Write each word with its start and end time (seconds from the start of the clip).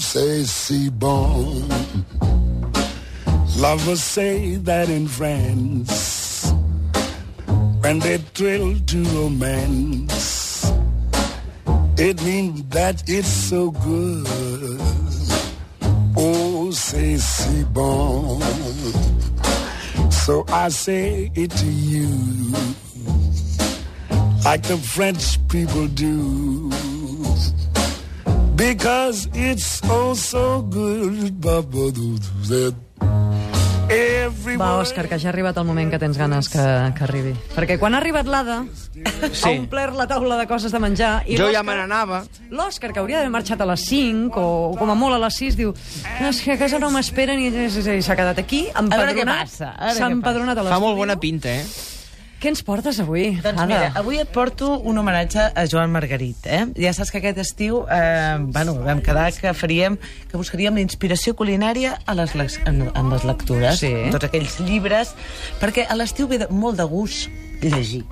say 0.00 0.44
c'est. 0.44 0.90
Lovers 3.58 4.02
say 4.02 4.56
that 4.56 4.88
in 4.88 5.08
France, 5.08 6.52
when 7.80 7.98
they 7.98 8.18
thrill 8.18 8.78
to 8.86 9.02
romance, 9.02 10.70
it 11.96 12.22
means 12.22 12.62
that 12.68 13.02
it's 13.08 13.28
so 13.28 13.72
good. 13.72 14.80
Oh, 16.16 16.70
say 16.70 17.16
bon. 17.72 18.40
So 20.10 20.44
I 20.48 20.68
say 20.68 21.30
it 21.34 21.50
to 21.50 21.66
you, 21.66 22.08
like 24.44 24.62
the 24.62 24.76
French 24.76 25.38
people 25.48 25.88
do. 25.88 26.67
Because 28.58 29.28
it's 29.34 29.80
oh 29.88 30.14
so 30.14 30.62
good. 30.68 31.32
Va, 34.58 34.74
Òscar, 34.82 35.06
que 35.08 35.16
ja 35.16 35.28
ha 35.28 35.32
arribat 35.32 35.56
el 35.60 35.64
moment 35.64 35.92
que 35.92 35.98
tens 36.02 36.18
ganes 36.18 36.48
que, 36.50 36.58
que 36.98 37.04
arribi. 37.06 37.30
Perquè 37.54 37.76
quan 37.78 37.94
ha 37.94 38.00
arribat 38.02 38.26
l'Ada, 38.28 38.58
Sí. 39.30 39.44
ha 39.46 39.52
omplert 39.54 39.94
la 39.96 40.06
taula 40.10 40.36
de 40.40 40.46
coses 40.50 40.72
de 40.74 40.80
menjar... 40.82 41.22
I 41.30 41.36
Jo 41.38 41.46
ja 41.54 41.62
me 41.62 41.76
n'anava. 41.78 42.24
L'Òscar, 42.50 42.90
que 42.92 42.98
hauria 43.00 43.20
d'haver 43.20 43.30
marxat 43.32 43.62
a 43.62 43.68
les 43.70 43.84
5 43.86 44.34
o 44.42 44.74
com 44.76 44.90
a 44.90 44.96
molt 44.98 45.14
a 45.16 45.20
les 45.22 45.38
6, 45.38 45.56
diu 45.56 45.72
"No, 46.20 46.28
és 46.28 46.40
que 46.42 46.52
a 46.52 46.58
casa 46.58 46.78
no 46.82 46.90
m'esperen 46.90 47.38
i, 47.40 47.48
i 47.48 48.02
s'ha 48.02 48.16
quedat 48.18 48.38
aquí, 48.42 48.66
empadronat. 48.74 49.16
què 49.16 49.24
passa, 49.24 49.70
a 49.78 49.86
veure 49.86 49.98
S'ha 50.00 50.08
què 50.08 50.18
empadronat 50.18 50.58
a 50.58 50.62
Fa 50.62 50.68
l'estudi. 50.68 50.84
molt 50.88 50.98
bona 50.98 51.16
pinta, 51.20 51.48
eh? 51.54 51.64
Què 52.38 52.52
ens 52.52 52.60
portes 52.62 53.00
avui, 53.02 53.32
Doncs 53.42 53.58
Ada? 53.58 53.66
mira, 53.66 53.86
avui 53.98 54.20
et 54.22 54.28
porto 54.30 54.76
un 54.86 54.98
homenatge 55.00 55.42
a 55.58 55.64
Joan 55.66 55.90
Margarit. 55.90 56.44
Eh? 56.46 56.60
Ja 56.78 56.92
saps 56.94 57.10
que 57.10 57.18
aquest 57.18 57.40
estiu 57.42 57.80
eh, 57.90 58.36
bueno, 58.54 58.76
vam 58.84 59.00
quedar 59.02 59.32
que 59.34 59.50
faríem 59.58 59.96
que 60.30 60.38
buscaríem 60.38 60.78
la 60.78 60.84
inspiració 60.84 61.34
culinària 61.34 61.96
a 62.06 62.14
les, 62.14 62.36
en, 62.64 62.84
en 62.94 63.10
les 63.10 63.24
lectures, 63.26 63.80
Sí. 63.82 63.90
en 63.90 64.14
tots 64.14 64.28
aquells 64.30 64.60
llibres, 64.62 65.16
perquè 65.58 65.88
a 65.90 65.98
l'estiu 65.98 66.30
ve 66.30 66.38
de, 66.44 66.48
molt 66.54 66.78
de 66.78 66.86
gust 66.86 67.26
llegir. 67.60 68.04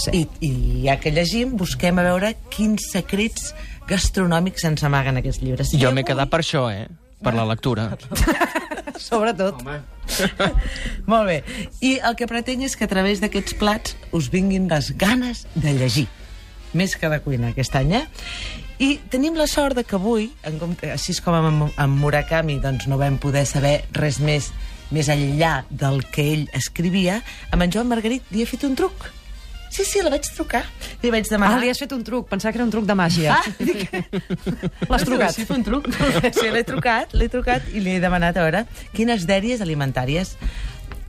Sí. 0.00 0.10
I, 0.16 0.24
I 0.48 0.52
ja 0.88 0.96
que 0.98 1.12
llegim, 1.12 1.52
busquem 1.60 2.00
a 2.00 2.06
veure 2.08 2.32
quins 2.50 2.88
secrets 2.90 3.52
gastronòmics 3.86 4.64
ens 4.64 4.82
amaguen 4.88 5.20
aquests 5.20 5.44
llibres. 5.44 5.76
Jo 5.76 5.92
m'he 5.92 6.02
quedat 6.08 6.32
per 6.32 6.40
això, 6.40 6.70
eh? 6.72 6.88
Per 7.22 7.36
la 7.36 7.44
lectura. 7.46 7.90
Sobretot. 8.98 9.60
Molt 11.10 11.30
bé. 11.30 11.38
I 11.84 11.96
el 12.04 12.18
que 12.18 12.28
pretenc 12.30 12.66
és 12.68 12.76
que 12.76 12.88
a 12.88 12.90
través 12.90 13.22
d'aquests 13.22 13.56
plats 13.60 13.96
us 14.12 14.30
vinguin 14.32 14.68
les 14.70 14.92
ganes 15.00 15.46
de 15.54 15.74
llegir. 15.76 16.08
Més 16.74 16.96
que 16.98 17.08
de 17.10 17.20
cuinar 17.22 17.52
aquest 17.52 17.74
any, 17.78 17.94
eh? 18.00 18.04
I 18.82 18.96
tenim 19.10 19.36
la 19.38 19.46
sort 19.46 19.78
de 19.78 19.84
que 19.86 19.94
avui, 19.94 20.32
en 20.42 20.58
compte, 20.58 20.90
així 20.90 21.14
com 21.22 21.36
amb, 21.38 21.68
amb 21.78 22.00
Murakami 22.02 22.58
doncs 22.62 22.88
no 22.90 22.98
vam 22.98 23.20
poder 23.22 23.44
saber 23.46 23.84
res 23.94 24.18
més 24.18 24.50
més 24.94 25.08
enllà 25.10 25.64
del 25.70 26.02
que 26.12 26.24
ell 26.34 26.48
escrivia, 26.54 27.20
amb 27.50 27.64
en 27.64 27.72
Joan 27.74 27.90
Margarit 27.90 28.26
li 28.30 28.42
he 28.42 28.48
fet 28.48 28.66
un 28.68 28.76
truc. 28.78 29.08
Sí, 29.70 29.84
sí, 29.84 30.02
la 30.04 30.10
vaig 30.12 30.26
trucar. 30.36 30.62
Li 31.02 31.10
vaig 31.10 31.26
demanar... 31.30 31.58
Ah, 31.58 31.62
li 31.62 31.70
has 31.72 31.80
fet 31.82 31.92
un 31.96 32.04
truc. 32.06 32.28
Pensava 32.30 32.52
que 32.52 32.60
era 32.60 32.66
un 32.66 32.72
truc 32.74 32.86
de 32.86 32.94
màgia. 32.98 33.38
Ah, 33.38 33.54
dic... 33.58 33.88
L'has 34.88 35.06
trucat. 35.06 35.34
Sí, 35.34 35.46
un 35.50 35.64
truc. 35.66 35.88
Sí, 36.38 36.46
l'he 36.52 36.62
trucat, 36.66 37.14
l'he 37.16 37.28
trucat 37.32 37.66
i 37.74 37.82
li 37.82 37.96
he 37.96 38.02
demanat 38.02 38.38
a 38.38 38.44
veure 38.46 38.64
quines 38.94 39.26
dèries 39.28 39.62
alimentàries 39.64 40.34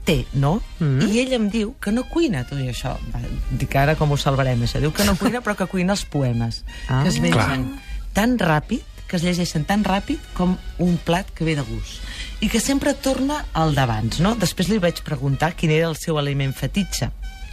té, 0.06 0.24
no? 0.38 0.60
Mm. 0.78 1.08
I 1.10 1.20
ell 1.24 1.34
em 1.36 1.48
diu 1.50 1.74
que 1.82 1.92
no 1.92 2.06
cuina 2.08 2.44
tot 2.48 2.60
i 2.62 2.68
això. 2.70 2.94
Va, 3.12 3.20
dic, 3.58 3.74
ara 3.76 3.96
com 3.98 4.14
ho 4.14 4.18
salvarem, 4.20 4.62
això? 4.64 4.80
Diu 4.82 4.94
que 4.94 5.04
no 5.06 5.16
cuina, 5.18 5.42
però 5.44 5.56
que 5.58 5.66
cuina 5.70 5.96
els 5.96 6.06
poemes. 6.08 6.62
Ah, 6.86 7.02
que 7.02 7.10
es 7.10 7.18
mengen 7.20 7.68
tan 8.16 8.38
ràpid, 8.40 8.86
que 9.06 9.18
es 9.18 9.26
llegeixen 9.26 9.66
tan 9.66 9.84
ràpid 9.86 10.22
com 10.34 10.56
un 10.82 10.96
plat 11.06 11.28
que 11.34 11.46
ve 11.46 11.56
de 11.58 11.66
gust. 11.66 12.00
I 12.40 12.50
que 12.52 12.60
sempre 12.60 12.94
torna 12.94 13.42
al 13.56 13.74
d'abans, 13.76 14.20
no? 14.24 14.34
Després 14.38 14.70
li 14.70 14.80
vaig 14.82 15.02
preguntar 15.06 15.54
quin 15.58 15.74
era 15.74 15.90
el 15.90 15.98
seu 15.98 16.18
aliment 16.18 16.54
fetitxe. 16.56 17.10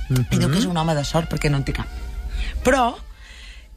Mm 0.09 0.15
-hmm. 0.15 0.35
I 0.35 0.37
diu 0.37 0.49
que 0.49 0.57
és 0.57 0.65
un 0.65 0.77
home 0.77 0.95
de 0.95 1.03
sort 1.03 1.31
perquè 1.31 1.49
no 1.49 1.57
en 1.57 1.63
té 1.63 1.73
cap. 1.73 1.87
Però 2.63 2.95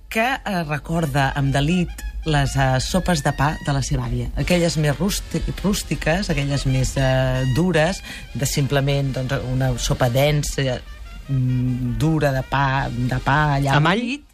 que 0.09 0.27
eh, 0.45 0.63
recorda 0.65 1.33
amb 1.35 1.53
delit 1.53 1.91
les 2.27 2.57
eh, 2.57 2.81
sopes 2.81 3.23
de 3.23 3.33
pa 3.33 3.55
de 3.65 3.73
la 3.73 3.83
seva 3.83 4.07
àvia. 4.07 4.29
Aquelles 4.37 4.77
més 4.83 4.99
rústi 4.99 5.41
rústiques, 5.63 6.31
aquelles 6.31 6.67
més 6.67 6.97
eh, 6.97 7.45
dures, 7.55 8.03
de 8.35 8.47
simplement 8.47 9.13
doncs, 9.15 9.39
una 9.53 9.71
sopa 9.79 10.09
densa, 10.11 10.81
mm, 11.29 11.97
dura 11.99 12.33
de 12.33 12.43
pa, 12.51 12.89
de 12.91 13.19
pa 13.25 13.39
allà 13.57 13.79
Amb 13.79 13.91
bullit, 13.91 14.25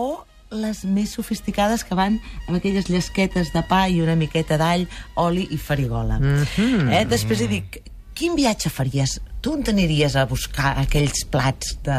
o 0.00 0.24
les 0.50 0.82
més 0.84 1.12
sofisticades 1.14 1.84
que 1.86 1.94
van 1.94 2.18
amb 2.48 2.56
aquelles 2.56 2.88
llesquetes 2.90 3.52
de 3.54 3.62
pa 3.68 3.84
i 3.88 4.00
una 4.02 4.16
miqueta 4.18 4.58
d'all, 4.58 4.88
oli 5.20 5.46
i 5.50 5.58
farigola. 5.58 6.18
Mm 6.18 6.44
-hmm. 6.44 6.92
eh? 6.92 7.04
Després 7.06 7.40
li 7.40 7.48
dic, 7.48 7.82
quin 8.14 8.34
viatge 8.34 8.70
faries? 8.70 9.20
Tu 9.40 9.52
on 9.52 9.62
t'aniries 9.64 10.16
a 10.20 10.26
buscar 10.28 10.74
aquells 10.82 11.24
plats 11.32 11.78
de, 11.86 11.96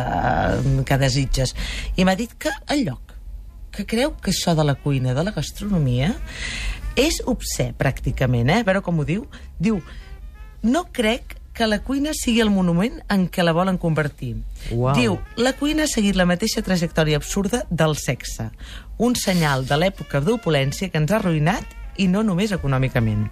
que 0.86 0.98
desitges? 1.02 1.56
I 1.98 2.06
m'ha 2.06 2.16
dit 2.20 2.34
que 2.38 2.54
el 2.74 2.86
lloc 2.86 3.16
que 3.72 3.86
creu 3.88 4.14
que 4.20 4.34
això 4.34 4.54
de 4.54 4.66
la 4.68 4.76
cuina, 4.76 5.16
de 5.16 5.24
la 5.24 5.32
gastronomia, 5.32 6.12
és 7.00 7.22
obsè, 7.26 7.72
pràcticament, 7.80 8.52
eh? 8.52 8.60
A 8.62 8.68
veure 8.68 8.82
com 8.84 9.00
ho 9.00 9.06
diu. 9.08 9.24
Diu, 9.64 9.80
no 10.68 10.84
crec 10.92 11.38
que 11.56 11.68
la 11.68 11.82
cuina 11.84 12.14
sigui 12.16 12.42
el 12.44 12.52
monument 12.52 13.02
en 13.12 13.28
què 13.32 13.44
la 13.44 13.56
volen 13.56 13.80
convertir. 13.80 14.36
Uau. 14.72 14.94
Diu, 14.96 15.18
la 15.40 15.56
cuina 15.58 15.88
ha 15.88 15.92
seguit 15.92 16.20
la 16.20 16.28
mateixa 16.28 16.64
trajectòria 16.64 17.20
absurda 17.20 17.66
del 17.70 17.98
sexe. 18.00 18.50
Un 19.00 19.16
senyal 19.20 19.66
de 19.68 19.80
l'època 19.80 20.22
d'opulència 20.24 20.92
que 20.92 21.00
ens 21.02 21.12
ha 21.12 21.20
arruïnat 21.20 21.78
i 22.00 22.08
no 22.12 22.24
només 22.24 22.54
econòmicament. 22.56 23.28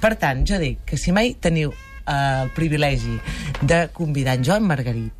Per 0.00 0.14
tant, 0.20 0.44
jo 0.48 0.60
dic 0.60 0.84
que 0.88 1.00
si 1.00 1.12
mai 1.12 1.34
teniu 1.40 1.74
eh, 2.06 2.42
el 2.44 2.50
privilegi 2.56 3.18
de 3.62 3.88
convidar 3.92 4.36
en 4.38 4.44
Joan 4.44 4.66
Margarit 4.66 5.12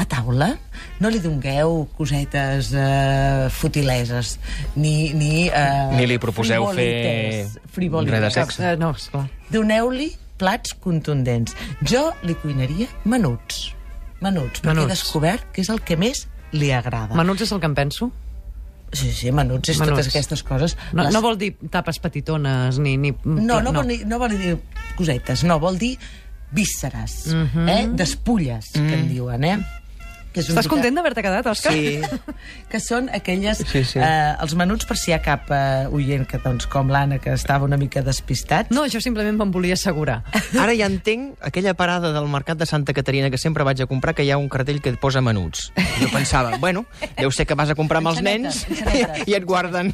a 0.00 0.04
taula, 0.08 0.54
no 1.02 1.10
li 1.10 1.18
dongueu 1.20 1.88
cosetes 1.96 2.70
eh, 2.72 3.48
futileses, 3.50 4.38
ni... 4.76 5.12
Ni, 5.12 5.48
eh, 5.48 5.90
Ni 5.96 6.06
li 6.06 6.16
proposeu 6.22 6.70
fer 6.76 7.48
res 7.74 8.22
de 8.24 8.30
sexe. 8.32 8.62
Eh, 8.64 8.76
no, 8.80 8.92
esclar. 8.96 9.26
Doneu-li 9.52 10.12
plats 10.40 10.72
contundents. 10.80 11.56
Jo 11.84 12.10
li 12.24 12.36
cuinaria 12.40 12.88
menuts. 13.04 13.74
Menuts, 14.20 14.60
perquè 14.62 14.72
Menuts. 14.72 14.86
he 14.86 14.94
descobert 14.94 15.52
que 15.52 15.64
és 15.64 15.70
el 15.72 15.80
que 15.84 15.96
més 16.00 16.26
li 16.52 16.70
agrada. 16.72 17.16
Menuts 17.16 17.44
és 17.44 17.52
el 17.52 17.60
que 17.60 17.68
em 17.68 17.76
penso. 17.76 18.10
Sí, 18.92 19.12
sí, 19.12 19.30
menuts 19.30 19.68
és 19.70 19.78
Menuts. 19.78 19.96
totes 19.98 20.08
aquestes 20.08 20.42
coses. 20.42 20.76
No, 20.92 21.04
Les- 21.04 21.12
no 21.14 21.20
vol 21.22 21.38
dir 21.38 21.56
tapes 21.70 21.98
petitones, 22.00 22.78
ni... 22.78 22.96
ni 22.96 23.12
no, 23.24 23.60
no, 23.62 23.72
Vol 23.72 23.86
dir, 23.88 24.00
no 24.06 24.18
vol 24.18 24.30
dir 24.36 24.56
cosetes, 24.96 25.44
no, 25.44 25.60
vol 25.60 25.78
dir 25.78 25.96
vísceres, 26.50 27.28
Mhm. 27.32 27.68
eh? 27.68 27.88
despulles, 27.94 28.72
que 28.72 28.94
en 28.94 29.08
diuen, 29.08 29.44
eh? 29.44 29.58
Que 30.30 30.38
és 30.44 30.46
Estàs 30.46 30.66
mica- 30.68 30.76
content 30.76 30.94
d'haver-te 30.94 31.22
quedat, 31.26 31.46
Òscar? 31.50 31.72
Sí, 31.74 31.98
que 32.70 32.78
són 32.78 33.08
aquelles... 33.10 33.64
Sí, 33.66 33.80
sí. 33.82 33.98
Eh, 33.98 34.34
els 34.44 34.52
menuts, 34.54 34.86
per 34.86 34.94
si 34.96 35.10
hi 35.10 35.14
ha 35.16 35.18
cap 35.24 35.48
eh, 35.50 35.88
oient 35.90 36.22
que, 36.30 36.38
doncs, 36.44 36.68
com 36.70 36.86
l'Anna, 36.92 37.18
que 37.18 37.32
estava 37.34 37.66
una 37.66 37.76
mica 37.80 38.02
despistat. 38.06 38.70
No, 38.70 38.84
jo 38.86 39.00
simplement 39.02 39.34
me'n 39.40 39.50
volia 39.50 39.74
assegurar. 39.74 40.20
Ara 40.62 40.76
ja 40.78 40.86
entenc 40.86 41.34
aquella 41.50 41.74
parada 41.74 42.12
del 42.14 42.28
mercat 42.30 42.60
de 42.62 42.68
Santa 42.70 42.94
Caterina 42.94 43.26
que 43.32 43.40
sempre 43.42 43.66
vaig 43.66 43.82
a 43.82 43.88
comprar, 43.90 44.14
que 44.14 44.22
hi 44.22 44.30
ha 44.30 44.38
un 44.38 44.46
cartell 44.52 44.78
que 44.80 44.94
et 44.94 45.00
posa 45.02 45.18
menuts. 45.24 45.72
Jo 45.98 46.12
pensava, 46.14 46.54
bueno, 46.62 46.84
deu 47.18 47.34
ser 47.34 47.48
que 47.50 47.58
vas 47.58 47.74
a 47.74 47.78
comprar 47.78 47.98
amb 47.98 48.12
els 48.14 48.22
nens 48.22 48.62
Enxanetes, 48.70 49.26
i 49.26 49.34
et 49.34 49.44
guarden, 49.50 49.90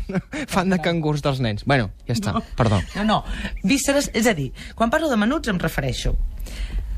fan 0.52 0.68
de 0.68 0.82
cangurs 0.84 1.24
dels 1.24 1.40
nens. 1.40 1.64
Bueno, 1.64 1.88
ja 2.04 2.12
està, 2.12 2.36
perdó. 2.60 2.82
No, 3.00 3.08
no, 3.08 3.18
vísceres, 3.64 4.12
és 4.12 4.28
a 4.28 4.36
dir, 4.36 4.50
quan 4.76 4.92
parlo 4.92 5.08
de 5.08 5.16
menuts 5.16 5.48
em 5.48 5.56
refereixo 5.64 6.12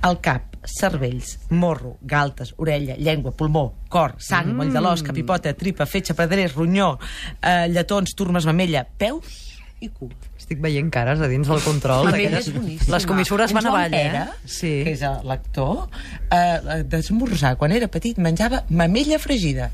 al 0.02 0.20
cap, 0.20 0.56
cervells, 0.68 1.38
morro, 1.50 1.96
galtes, 2.02 2.54
orella, 2.58 2.96
llengua, 2.96 3.32
pulmó, 3.32 3.72
cor, 3.88 4.16
sang, 4.18 4.52
mm. 4.52 4.56
moll 4.58 4.72
de 4.74 4.82
l'os, 4.84 5.02
capipota, 5.06 5.54
tripa, 5.56 5.86
fetge, 5.86 6.16
pedrers, 6.18 6.54
ronyó, 6.56 6.96
eh, 7.42 7.66
lletons, 7.72 8.14
turmes, 8.18 8.46
mamella, 8.48 8.84
peus 8.98 9.44
i 9.80 9.88
cul. 9.94 10.10
Estic 10.38 10.60
veient 10.62 10.88
cares 10.90 11.20
a 11.22 11.28
dins 11.30 11.48
del 11.48 11.60
control. 11.62 12.10
És 12.14 12.50
boníssima. 12.54 12.94
Les 12.96 13.06
comissures 13.06 13.52
van 13.54 13.68
avall, 13.70 13.94
eh? 13.94 14.24
Sí. 14.44 14.72
que 14.86 14.94
és 14.96 15.04
l'actor, 15.26 15.86
eh, 16.34 16.82
d'esmorzar, 16.82 17.56
quan 17.60 17.74
era 17.74 17.88
petit, 17.88 18.18
menjava 18.18 18.64
mamella 18.70 19.20
fregida. 19.22 19.70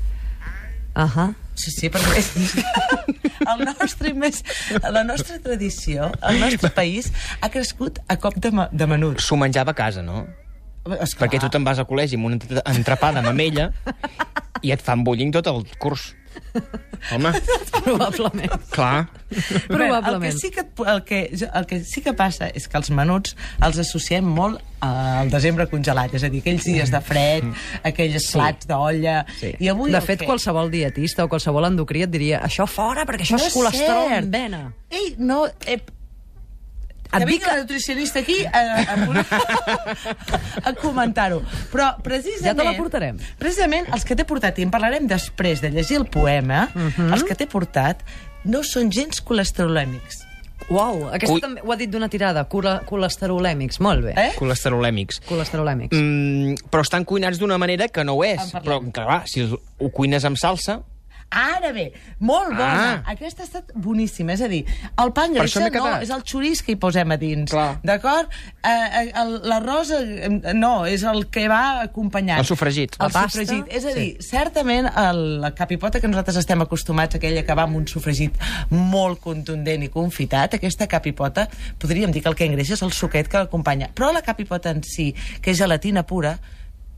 Ahà. 0.95 1.27
Sí, 1.59 1.71
sí, 1.71 1.89
perquè 1.91 2.19
és... 2.19 2.29
el 3.51 3.61
nostre 3.67 4.13
més, 4.15 4.41
la 4.91 5.03
nostra 5.07 5.37
tradició, 5.43 6.09
el 6.29 6.39
nostre 6.41 6.71
país, 6.75 7.11
ha 7.41 7.49
crescut 7.51 7.99
a 8.11 8.17
cop 8.19 8.35
de, 8.43 8.51
ma- 8.55 8.69
de 8.71 8.87
menuts. 8.87 9.27
S'ho 9.27 9.37
menjava 9.39 9.71
a 9.75 9.77
casa, 9.77 10.03
no? 10.03 10.25
Esclar. 10.85 11.25
Perquè 11.25 11.39
tu 11.41 11.49
te'n 11.51 11.63
vas 11.65 11.79
a 11.81 11.85
col·legi 11.89 12.19
amb 12.19 12.27
un 12.29 12.35
entre- 12.37 12.63
entrepà 12.69 13.11
de 13.15 13.23
mamella 13.25 13.69
i 14.63 14.71
et 14.75 14.83
fan 14.83 15.03
bullying 15.07 15.31
tot 15.35 15.47
el 15.51 15.63
curs. 15.81 16.11
Home, 17.11 17.31
Probablement. 17.85 18.51
clar. 18.71 19.07
Probablement. 19.67 20.21
Bé, 20.21 20.27
el, 20.29 20.33
que 20.33 20.39
sí 20.39 20.49
que, 20.51 20.63
el, 20.87 21.03
que, 21.03 21.19
el 21.53 21.65
que 21.69 21.79
sí 21.83 22.01
que 22.01 22.13
passa 22.17 22.47
és 22.55 22.67
que 22.71 22.77
els 22.79 22.89
menuts 22.93 23.35
els 23.65 23.77
associem 23.83 24.25
molt 24.25 24.61
al 24.85 25.29
desembre 25.33 25.65
congelat, 25.69 26.13
és 26.17 26.23
a 26.25 26.29
dir, 26.29 26.41
aquells 26.43 26.65
dies 26.67 26.91
de 26.93 27.01
fred, 27.01 27.45
aquells 27.85 28.27
plats 28.33 28.67
d'olla... 28.69 29.19
Sí. 29.39 29.53
I 29.59 29.69
avui 29.73 29.91
de 29.93 29.97
el 29.97 30.05
fet, 30.05 30.21
que... 30.21 30.29
qualsevol 30.29 30.69
dietista 30.73 31.25
o 31.25 31.31
qualsevol 31.31 31.65
endocrí 31.71 32.05
et 32.05 32.13
diria 32.13 32.41
això 32.45 32.67
fora, 32.69 33.05
perquè 33.05 33.25
això 33.27 33.39
No 33.39 33.47
és 33.49 33.53
colesterol 33.57 34.09
cert. 34.09 34.23
en 34.23 34.31
vena. 34.33 34.63
Ei, 34.93 35.13
no... 35.17 35.43
Eh, 35.65 35.79
Et 37.17 37.23
que 37.23 37.29
dic 37.31 37.41
vingui 37.41 37.51
la 37.51 37.61
nutricionista 37.61 38.19
aquí 38.19 38.37
a, 38.45 38.61
a, 38.93 38.95
a 40.69 40.73
comentar-ho. 40.79 41.41
Però 41.71 41.91
precisament... 42.03 42.45
Ja 42.51 42.55
te 42.57 42.67
la 42.67 42.75
portarem. 42.77 43.17
Precisament 43.41 43.89
els 43.95 44.05
que 44.07 44.15
t'he 44.17 44.25
portat, 44.27 44.59
i 44.59 44.65
en 44.67 44.71
parlarem 44.73 45.07
després 45.09 45.61
de 45.63 45.71
llegir 45.73 45.97
el 46.01 46.07
poema, 46.11 46.69
Mhm. 46.75 47.11
els 47.13 47.23
que 47.23 47.35
t'he 47.35 47.47
portat 47.47 48.01
no 48.45 48.63
són 48.63 48.91
gens 48.93 49.21
colesterolèmics. 49.25 50.23
Uau, 50.69 51.09
aquesta 51.13 51.35
Ui. 51.35 51.41
també 51.43 51.61
ho 51.61 51.71
ha 51.71 51.75
dit 51.77 51.89
d'una 51.91 52.07
tirada, 52.09 52.45
cole 52.49 52.79
colesterolèmics, 52.87 53.77
molt 53.85 54.01
bé. 54.07 54.13
Eh? 54.17 54.31
Colesterolèmics. 54.39 55.19
Colesterolèmics. 55.27 55.93
Mm, 55.97 56.55
però 56.71 56.81
estan 56.81 57.05
cuinats 57.05 57.37
d'una 57.37 57.57
manera 57.61 57.87
que 57.87 58.03
no 58.03 58.13
ho 58.17 58.23
és. 58.25 58.53
Però, 58.63 58.79
clar, 58.91 59.23
si 59.29 59.43
ho 59.45 59.89
cuines 59.93 60.25
amb 60.25 60.37
salsa... 60.41 60.79
Ara 61.35 61.71
bé, 61.75 61.89
molt 62.23 62.53
bona. 62.55 63.01
Ah. 63.03 63.11
Aquesta 63.11 63.43
ha 63.43 63.45
estat 63.47 63.71
boníssima. 63.75 64.33
És 64.37 64.41
a 64.45 64.47
dir, 64.47 64.61
el 65.01 65.11
pa 65.11 65.25
no, 65.27 65.41
quedat. 65.43 66.03
és 66.05 66.11
el 66.13 66.23
xurís 66.23 66.61
que 66.63 66.71
hi 66.71 66.77
posem 66.79 67.11
a 67.11 67.17
dins. 67.19 67.51
D'acord? 67.83 68.29
Eh, 68.63 68.69
eh, 68.69 69.11
el- 69.19 69.41
L'arròs 69.49 69.91
eh, 69.91 70.29
no, 70.53 70.85
és 70.85 71.03
el 71.03 71.25
que 71.29 71.47
va 71.51 71.81
acompanyant. 71.81 72.39
El 72.39 72.45
sofregit. 72.45 72.95
El 72.99 73.07
La 73.07 73.09
pasta, 73.09 73.39
sofregit. 73.43 73.65
És 73.69 73.83
a 73.85 73.91
sí. 73.91 73.99
dir, 73.99 74.23
certament 74.23 74.87
el, 74.95 75.41
la 75.41 75.53
capipota 75.53 75.99
que 75.99 76.07
nosaltres 76.07 76.37
estem 76.37 76.61
acostumats, 76.61 77.15
aquella 77.15 77.43
que 77.43 77.53
va 77.57 77.63
amb 77.67 77.75
un 77.81 77.87
sofregit 77.87 78.37
molt 78.69 79.19
contundent 79.19 79.83
i 79.83 79.89
confitat, 79.89 80.53
aquesta 80.55 80.87
capipota, 80.87 81.49
podríem 81.79 82.11
dir 82.11 82.21
que 82.23 82.29
el 82.29 82.35
que 82.35 82.45
engreixa 82.45 82.73
és 82.79 82.81
el 82.85 82.93
suquet 82.93 83.27
que 83.27 83.37
l'acompanya. 83.43 83.89
Però 83.93 84.13
la 84.13 84.21
capipota 84.21 84.69
en 84.71 84.83
si, 84.83 85.11
que 85.41 85.51
és 85.51 85.57
gelatina 85.57 86.03
pura, 86.07 86.37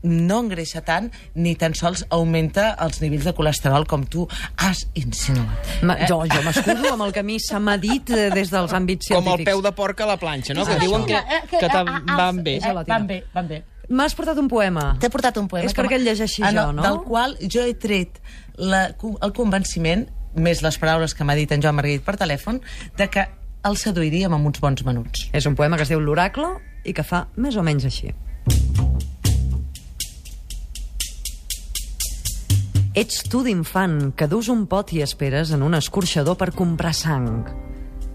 no 0.02 0.40
engreixa 0.44 0.80
tant 0.86 1.10
ni 1.34 1.54
tan 1.58 1.74
sols 1.74 2.04
augmenta 2.10 2.70
els 2.84 3.00
nivells 3.02 3.24
de 3.26 3.32
colesterol 3.34 3.86
com 3.86 4.04
tu 4.06 4.26
has 4.56 4.84
insinuat. 4.94 5.72
Ma, 5.82 5.96
jo 6.08 6.20
jo 6.30 6.42
m'escudo 6.46 6.92
amb 6.92 7.02
el 7.08 7.12
que 7.12 7.20
a 7.20 7.26
mi 7.26 7.38
se 7.40 7.58
m'ha 7.58 7.76
dit 7.82 8.10
eh, 8.10 8.28
des 8.30 8.50
dels 8.50 8.72
àmbits 8.72 9.08
Com 9.08 9.22
científics. 9.24 9.46
el 9.48 9.52
peu 9.52 9.62
de 9.62 9.72
porc 9.72 10.00
a 10.00 10.06
la 10.06 10.16
planxa, 10.16 10.54
no? 10.54 10.64
Que 10.66 10.78
diuen 10.78 11.04
que, 11.06 11.16
Eh, 11.18 11.42
que 11.50 11.66
ah, 11.66 11.84
van 12.16 12.42
bé. 12.44 12.56
eh. 12.58 12.72
Van 12.86 13.06
bé, 13.06 13.24
van 13.34 13.48
bé. 13.48 13.64
M'has 13.88 14.14
portat 14.14 14.36
un 14.38 14.48
poema. 14.48 14.96
T'he 15.00 15.08
portat 15.10 15.36
un 15.40 15.48
poema. 15.48 15.64
És 15.66 15.72
que 15.74 15.82
perquè 15.82 15.96
el 15.96 16.04
llegeixi 16.04 16.42
Ah, 16.44 16.52
jo, 16.52 16.72
no? 16.72 16.82
Del 16.82 16.98
qual 17.06 17.36
jo 17.40 17.62
he 17.64 17.72
tret 17.74 18.20
la, 18.56 18.94
el 19.22 19.32
convenciment, 19.32 20.06
més 20.36 20.60
les 20.62 20.76
paraules 20.78 21.14
que 21.14 21.24
m'ha 21.24 21.34
dit 21.34 21.50
en 21.52 21.62
Joan 21.64 21.74
Marguerite 21.74 22.04
per 22.04 22.16
telèfon, 22.20 22.60
de 22.98 23.08
que 23.08 23.26
el 23.64 23.76
seduiríem 23.76 24.32
amb 24.32 24.46
uns 24.46 24.60
bons 24.60 24.84
menuts. 24.84 25.30
És 25.32 25.46
un 25.46 25.56
poema 25.56 25.76
que 25.76 25.82
es 25.82 25.88
diu 25.88 26.00
L'Oracle 26.00 26.50
i 26.84 26.92
que 26.92 27.02
fa 27.02 27.26
més 27.36 27.56
o 27.56 27.62
menys 27.64 27.84
així. 27.88 28.12
Ets 32.98 33.20
tu 33.30 33.44
d'infant 33.46 34.08
que 34.18 34.26
dus 34.26 34.48
un 34.50 34.64
pot 34.66 34.88
i 34.90 35.04
esperes 35.04 35.52
en 35.54 35.60
un 35.62 35.76
escorxador 35.78 36.34
per 36.34 36.48
comprar 36.50 36.90
sang. 36.98 37.44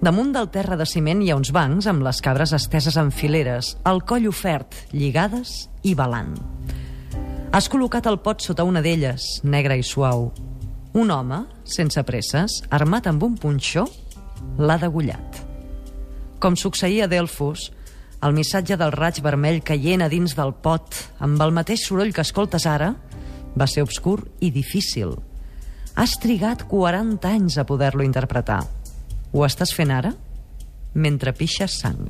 Damunt 0.03 0.33
del 0.35 0.49
terra 0.51 0.75
de 0.75 0.83
ciment 0.83 1.21
hi 1.23 1.29
ha 1.31 1.37
uns 1.39 1.53
bancs 1.55 1.87
amb 1.87 2.03
les 2.03 2.19
cabres 2.25 2.51
esteses 2.57 2.97
en 2.99 3.13
fileres, 3.15 3.77
el 3.87 4.01
coll 4.03 4.27
ofert, 4.27 4.75
lligades 4.91 5.69
i 5.87 5.93
balant. 5.95 6.33
Has 7.55 7.69
col·locat 7.71 8.09
el 8.11 8.19
pot 8.25 8.43
sota 8.43 8.65
una 8.67 8.81
d'elles, 8.83 9.29
negre 9.47 9.79
i 9.79 9.85
suau. 9.87 10.33
Un 10.99 11.15
home, 11.15 11.39
sense 11.63 12.03
presses, 12.03 12.59
armat 12.67 13.07
amb 13.07 13.23
un 13.23 13.39
punxó, 13.39 13.87
l'ha 14.59 14.79
degullat. 14.83 15.39
Com 16.43 16.59
succeïa 16.59 17.07
a 17.07 17.13
Delfos, 17.13 17.69
el 18.19 18.35
missatge 18.35 18.75
del 18.75 18.91
raig 18.91 19.23
vermell 19.23 19.63
caient 19.63 20.03
a 20.03 20.11
dins 20.11 20.35
del 20.35 20.51
pot, 20.51 21.05
amb 21.23 21.39
el 21.39 21.55
mateix 21.55 21.87
soroll 21.87 22.11
que 22.11 22.27
escoltes 22.27 22.67
ara, 22.67 22.97
va 23.57 23.67
ser 23.69 23.83
obscur 23.85 24.19
i 24.41 24.51
difícil. 24.51 25.15
Has 25.95 26.17
trigat 26.21 26.65
40 26.69 27.29
anys 27.29 27.57
a 27.61 27.65
poder-lo 27.69 28.05
interpretar. 28.05 28.63
Ho 29.33 29.45
estàs 29.45 29.73
fent 29.75 29.93
ara? 29.93 30.13
Mentre 30.93 31.33
pixes 31.37 31.79
sang. 31.81 32.07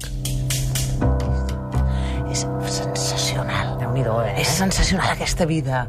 És 2.32 2.46
sensacional. 2.72 3.78
Déu-n'hi-do, 3.80 4.18
eh? 4.24 4.40
És 4.42 4.56
sensacional 4.58 5.14
aquesta 5.14 5.48
vida 5.50 5.86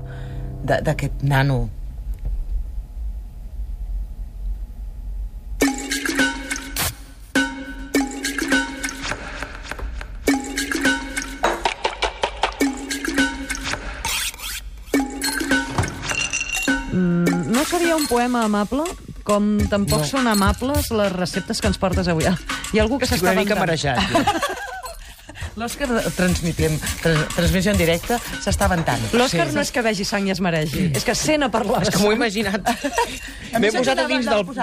d'aquest 0.64 1.22
nano. 1.22 1.64
Un 18.04 18.10
poema 18.12 18.44
amable? 18.44 18.84
Com 19.24 19.54
tampoc 19.72 20.02
no. 20.04 20.08
són 20.10 20.26
amables 20.28 20.90
les 20.92 21.12
receptes 21.14 21.60
que 21.64 21.70
ens 21.72 21.78
portes 21.80 22.08
avui. 22.12 22.26
Ah, 22.28 22.36
Hi 22.74 22.78
ha 22.80 22.84
algú 22.84 22.98
que 23.00 23.06
Estic 23.08 23.22
s'està 23.22 23.32
una 23.32 23.40
mica 23.40 23.56
marejat. 23.56 24.00
jo. 24.10 24.52
L'Òscar 25.54 25.86
transmitim, 26.16 26.74
trans, 27.02 27.20
transmissió 27.36 27.70
en 27.72 27.78
directe, 27.78 28.16
s'està 28.42 28.66
ventant. 28.70 29.00
L'Òscar 29.14 29.46
no 29.54 29.62
és 29.62 29.70
que 29.70 29.82
vegi 29.86 30.04
sang 30.08 30.26
i 30.26 30.32
es 30.34 30.40
mereixi, 30.42 30.88
és 30.94 31.04
que 31.06 31.14
sent 31.14 31.46
a 31.46 31.50
parlar. 31.52 31.82
És 31.86 31.92
que 31.94 32.00
m'ho 32.02 32.10
he 32.10 32.16
imaginat. 32.18 32.66
M'he 33.54 33.70
posat 33.70 34.00
a 34.02 34.06
dins 34.10 34.26
del, 34.26 34.42
del, 34.50 34.56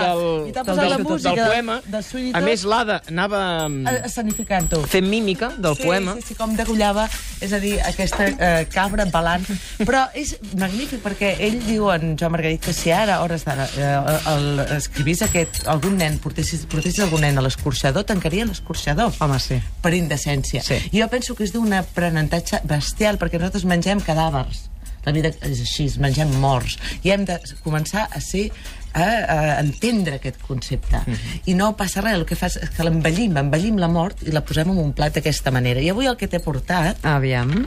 del, 0.51 0.65
del, 0.67 1.05
del 1.23 1.39
poema. 1.39 1.77
de 1.87 2.01
Sweeney 2.03 2.33
A 2.35 2.41
més, 2.43 2.65
l'Ada 2.67 2.97
anava 3.07 3.41
Eh, 3.71 4.01
escenificant-ho. 4.05 4.81
fent 4.91 5.07
mímica 5.07 5.51
del 5.57 5.77
sí, 5.77 5.83
poema. 5.87 6.15
Sí, 6.19 6.25
sí, 6.31 6.35
com 6.35 6.55
degollava, 6.57 7.07
és 7.39 7.53
a 7.55 7.59
dir, 7.63 7.77
aquesta 7.87 8.27
eh, 8.27 8.65
cabra 8.73 9.05
balant. 9.11 9.45
Però 9.79 10.03
és 10.17 10.35
magnífic, 10.59 10.99
perquè 11.05 11.37
ell 11.39 11.59
diu 11.63 11.87
en 11.93 12.17
Joan 12.19 12.35
Margarit 12.35 12.61
que 12.65 12.73
si 12.75 12.91
ara, 12.91 13.21
hores 13.23 13.45
d'ara, 13.47 13.69
eh, 13.79 14.75
escrivís 14.75 15.23
aquest, 15.23 15.63
algun 15.71 15.95
nen, 16.01 16.19
portessis, 16.19 16.65
portessis 16.67 16.99
algun 17.05 17.23
nen 17.23 17.39
a 17.39 17.45
l'escorxador, 17.47 18.03
tancaria 18.03 18.45
l'escorxador. 18.49 19.13
Home, 19.23 19.39
sí. 19.39 19.61
Per 19.81 19.93
indecència. 19.95 20.61
Sí. 20.67 20.80
Jo 20.93 21.07
penso 21.11 21.35
que 21.35 21.45
és 21.47 21.53
d'un 21.53 21.73
aprenentatge 21.73 22.61
bestial, 22.69 23.19
perquè 23.21 23.39
nosaltres 23.39 23.65
mengem 23.69 24.01
cadàvers. 24.05 24.67
La 25.05 25.13
vida 25.15 25.31
és 25.47 25.63
així, 25.63 25.87
mengem 26.01 26.29
morts. 26.41 26.77
I 27.03 27.13
hem 27.15 27.25
de 27.25 27.39
començar 27.63 28.05
a 28.11 28.21
ser 28.21 28.49
a, 28.93 29.03
a 29.03 29.59
entendre 29.61 30.19
aquest 30.19 30.41
concepte. 30.45 30.97
Mm 30.97 31.13
-hmm. 31.13 31.41
I 31.45 31.53
no 31.53 31.75
passa 31.77 32.01
res, 32.01 32.13
el 32.13 32.25
que 32.25 32.35
fa 32.35 32.47
és 32.47 32.59
que 32.75 32.83
l'envellim, 32.83 33.37
envellim 33.37 33.77
la 33.77 33.87
mort 33.87 34.21
i 34.23 34.31
la 34.31 34.41
posem 34.41 34.69
en 34.69 34.77
un 34.77 34.93
plat 34.93 35.13
d'aquesta 35.13 35.51
manera. 35.51 35.81
I 35.81 35.89
avui 35.89 36.05
el 36.05 36.17
que 36.17 36.27
t'he 36.27 36.39
portat, 36.39 36.97
Aviam. 37.05 37.65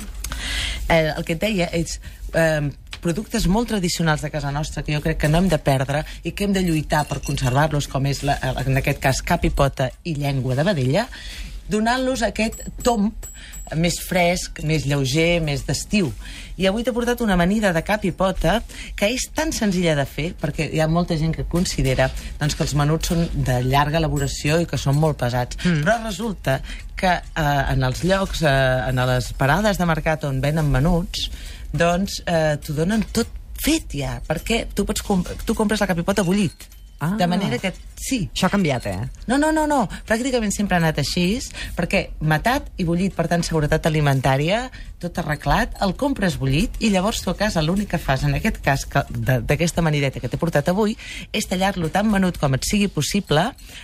eh, 0.88 1.12
el 1.16 1.24
que 1.24 1.32
et 1.32 1.40
deia 1.40 1.68
és 1.72 2.00
eh, 2.34 2.70
productes 3.00 3.46
molt 3.46 3.68
tradicionals 3.68 4.22
de 4.22 4.30
casa 4.30 4.50
nostra 4.50 4.82
que 4.82 4.94
jo 4.94 5.00
crec 5.00 5.18
que 5.18 5.28
no 5.28 5.38
hem 5.38 5.48
de 5.48 5.58
perdre 5.58 6.04
i 6.22 6.32
que 6.32 6.44
hem 6.44 6.52
de 6.52 6.62
lluitar 6.62 7.04
per 7.06 7.20
conservar-los, 7.20 7.88
com 7.88 8.06
és, 8.06 8.22
la, 8.22 8.38
en 8.66 8.76
aquest 8.76 9.00
cas, 9.00 9.22
cap 9.22 9.44
i 9.44 9.50
pota 9.50 9.90
i 10.04 10.14
llengua 10.14 10.54
de 10.54 10.64
vedella, 10.64 11.08
donant-los 11.70 12.24
aquest 12.26 12.62
tomb 12.84 13.12
més 13.80 13.96
fresc, 14.04 14.60
més 14.68 14.84
lleuger, 14.84 15.40
més 15.42 15.64
d'estiu. 15.64 16.10
I 16.60 16.68
avui 16.68 16.84
t'he 16.84 16.92
portat 16.94 17.22
una 17.24 17.34
amanida 17.34 17.72
de 17.74 17.82
cap 17.86 18.04
i 18.04 18.12
pota 18.14 18.58
que 18.98 19.08
és 19.14 19.24
tan 19.34 19.54
senzilla 19.56 19.94
de 19.96 20.04
fer, 20.06 20.28
perquè 20.38 20.68
hi 20.70 20.82
ha 20.82 20.88
molta 20.90 21.16
gent 21.18 21.32
que 21.34 21.46
considera 21.50 22.10
doncs, 22.40 22.54
que 22.54 22.64
els 22.66 22.74
menuts 22.78 23.10
són 23.10 23.24
de 23.34 23.60
llarga 23.64 23.98
elaboració 24.02 24.60
i 24.60 24.68
que 24.70 24.78
són 24.78 25.00
molt 25.00 25.18
pesats. 25.22 25.58
Mm. 25.64 25.80
Però 25.86 25.96
resulta 26.04 26.58
que 26.94 27.16
eh, 27.16 27.62
en 27.72 27.88
els 27.88 28.04
llocs, 28.04 28.44
eh, 28.44 28.52
en 28.90 29.00
les 29.10 29.32
parades 29.40 29.80
de 29.80 29.88
mercat 29.88 30.28
on 30.28 30.42
venen 30.44 30.70
menuts, 30.70 31.30
doncs 31.72 32.20
eh, 32.26 32.54
t'ho 32.62 32.76
donen 32.76 33.02
tot 33.16 33.32
fet 33.64 33.96
ja, 33.96 34.18
perquè 34.28 34.64
tu, 34.74 34.84
pots 34.84 35.02
comp 35.02 35.26
tu 35.46 35.56
compres 35.56 35.80
la 35.80 35.88
capipota 35.90 36.22
bullit. 36.26 36.68
Ah. 37.02 37.16
De 37.18 37.26
manera 37.26 37.58
que 37.58 37.72
sí, 38.00 38.30
Això 38.32 38.46
ha 38.46 38.50
canviat, 38.52 38.84
eh? 38.86 39.08
no, 39.26 39.36
no, 39.36 39.50
no, 39.52 39.66
no. 39.66 39.80
Pràcticament 40.06 40.52
sempre 40.54 40.76
ha 40.76 40.80
anat 40.80 40.98
així, 41.02 41.40
perquè 41.76 42.04
matat 42.20 42.70
i 42.80 42.84
bullit, 42.86 43.12
per 43.16 43.26
tant, 43.28 43.42
seguretat 43.44 43.84
alimentària, 43.90 44.70
tot 45.02 45.18
arreglat, 45.20 45.74
el 45.84 45.92
compres 46.00 46.38
bullit 46.40 46.78
i 46.80 46.88
llavors 46.94 47.20
tu 47.20 47.28
a 47.32 47.36
casa 47.36 47.60
l'únic 47.60 47.90
que 47.92 47.98
fas, 48.00 48.22
en 48.24 48.36
aquest 48.38 48.60
cas, 48.64 48.86
d'aquesta 49.10 49.82
manideta 49.84 50.20
que 50.22 50.30
t'he 50.32 50.40
portat 50.40 50.70
avui, 50.72 50.94
és 51.32 51.48
tallar-lo 51.50 51.90
tan 51.92 52.08
menut 52.08 52.38
com 52.40 52.54
et 52.56 52.64
sigui 52.64 52.88
possible, 52.88 53.42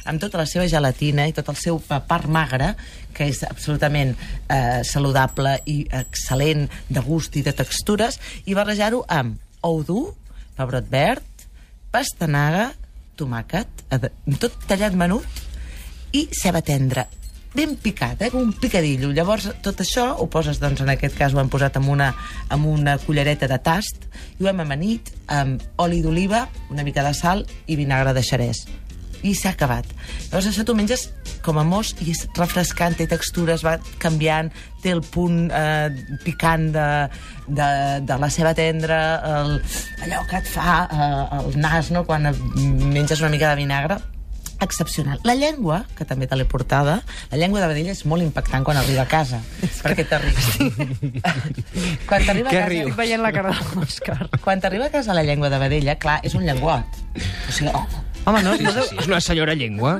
amb 0.08 0.20
tota 0.22 0.38
la 0.40 0.46
seva 0.48 0.68
gelatina 0.70 1.26
i 1.28 1.34
tot 1.36 1.50
el 1.52 1.58
seu 1.60 1.80
pa- 1.82 2.00
part 2.06 2.30
magre, 2.30 2.72
que 3.12 3.26
és 3.28 3.42
absolutament 3.44 4.14
eh, 4.48 4.80
saludable 4.86 5.58
i 5.66 5.82
excel·lent 5.90 6.68
de 6.88 7.02
gust 7.04 7.36
i 7.36 7.42
de 7.44 7.52
textures, 7.52 8.20
i 8.46 8.54
barrejar-ho 8.56 9.02
amb 9.08 9.36
ou 9.66 9.82
dur, 9.84 10.14
pebrot 10.56 10.86
verd, 10.88 11.26
pastanaga, 11.90 12.70
tomàquet, 13.20 13.86
tot 14.40 14.58
tallat 14.66 14.96
menut, 14.98 15.46
i 16.12 16.26
ceba 16.32 16.62
tendra. 16.62 17.06
ben 17.54 17.74
picat, 17.76 18.20
eh, 18.22 18.30
un 18.32 18.52
picadillo. 18.52 19.10
Llavors, 19.10 19.48
tot 19.62 19.80
això 19.82 20.04
ho 20.22 20.28
poses, 20.30 20.60
doncs, 20.62 20.84
en 20.84 20.92
aquest 20.92 21.16
cas 21.18 21.34
ho 21.34 21.40
hem 21.40 21.48
posat 21.50 21.80
amb 21.80 21.88
una, 21.90 22.12
amb 22.48 22.66
una 22.70 22.96
cullereta 23.02 23.48
de 23.50 23.58
tast 23.58 24.06
i 24.38 24.44
ho 24.44 24.48
hem 24.48 24.60
amanit 24.62 25.10
amb 25.26 25.60
oli 25.82 25.98
d'oliva, 26.00 26.44
una 26.70 26.84
mica 26.86 27.02
de 27.02 27.10
sal 27.14 27.42
i 27.66 27.74
vinagre 27.74 28.14
de 28.14 28.22
xerès. 28.22 28.68
I 29.26 29.34
s'ha 29.36 29.54
acabat. 29.54 29.88
Llavors, 30.30 30.48
això 30.50 30.64
t'ho 30.64 30.76
menges 30.76 31.08
com 31.44 31.58
a 31.60 31.64
mos 31.66 31.94
i 32.00 32.10
és 32.12 32.24
refrescant, 32.38 32.96
té 32.96 33.06
textures, 33.10 33.64
va 33.66 33.76
canviant, 34.02 34.50
té 34.84 34.94
el 34.94 35.02
punt 35.04 35.50
eh, 35.52 35.90
picant 36.24 36.70
de, 36.74 36.86
de, 37.48 37.72
de 38.08 38.20
la 38.22 38.30
ceba 38.32 38.54
tendra, 38.56 39.00
el, 39.32 39.58
allò 40.06 40.22
que 40.30 40.40
et 40.40 40.48
fa 40.48 40.78
eh, 40.86 41.42
el 41.42 41.60
nas, 41.60 41.92
no?, 41.94 42.06
quan 42.08 42.30
menges 42.56 43.20
una 43.20 43.32
mica 43.32 43.52
de 43.52 43.60
vinagre 43.60 44.00
excepcional. 44.60 45.20
La 45.24 45.34
llengua, 45.34 45.84
que 45.96 46.04
també 46.04 46.28
te 46.28 46.36
l'he 46.36 46.44
portada, 46.48 47.00
la 47.32 47.38
llengua 47.40 47.62
de 47.62 47.70
vedella 47.72 47.94
és 47.96 48.04
molt 48.08 48.22
impactant 48.22 48.64
quan 48.66 48.78
arriba 48.80 49.06
a 49.06 49.08
casa, 49.10 49.40
perquè 49.80 50.04
t'arriba... 50.08 50.44
quan 52.08 52.26
t'arriba 52.26 52.52
a 52.52 52.52
casa... 52.52 52.68
riu? 52.68 52.84
Estic 52.84 53.00
veient 53.00 53.24
la 53.24 53.32
cara 53.34 53.54
de 53.56 53.80
l'Òscar. 53.80 54.20
Quan 54.44 54.62
t'arriba 54.62 54.90
a 54.90 54.94
casa 54.94 55.16
la 55.16 55.24
llengua 55.26 55.50
de 55.52 55.60
vedella, 55.62 55.96
clar, 56.00 56.20
és 56.26 56.36
un 56.36 56.44
llenguot. 56.46 57.00
O 57.16 57.56
sigui, 57.56 57.72
oh, 57.72 58.04
Home, 58.30 58.42
no, 58.46 58.54
no, 58.56 58.72
deu, 58.72 58.84
Sí, 58.88 58.96
és 59.02 59.08
una 59.10 59.20
senyora 59.20 59.54
llengua. 59.58 59.96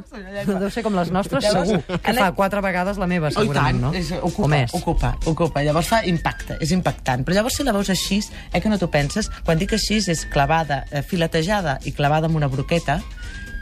no 0.47 0.59
deu 0.63 0.71
ser 0.71 0.83
com 0.87 0.95
les 0.97 1.11
nostres, 1.11 1.43
Llavors, 1.45 1.69
segur. 1.75 2.01
Que 2.01 2.15
fa 2.17 2.31
quatre 2.39 2.61
vegades 2.65 2.99
la 3.03 3.07
meva, 3.11 3.29
Oh, 3.35 3.41
segurament, 3.43 3.81
tant, 3.81 3.91
no? 3.91 3.93
és, 3.99 4.13
o 4.17 4.23
ocupa, 4.31 4.49
més. 4.55 4.75
ocupa, 4.75 5.13
ocupa. 5.27 5.63
Llavors 5.67 5.89
fa 5.91 6.03
impacte, 6.07 6.57
és 6.61 6.71
impactant. 6.73 7.25
Però 7.27 7.35
llavors 7.41 7.57
si 7.59 7.65
la 7.67 7.73
veus 7.77 7.91
així, 7.91 8.21
eh, 8.53 8.61
que 8.61 8.69
no 8.73 8.79
t'ho 8.79 8.89
penses, 8.91 9.29
quan 9.45 9.59
dic 9.59 9.73
així 9.77 9.99
és 10.01 10.25
clavada, 10.33 10.85
eh, 10.91 11.03
filetejada 11.03 11.79
i 11.85 11.93
clavada 11.93 12.27
amb 12.31 12.37
una 12.37 12.49
broqueta, 12.49 13.01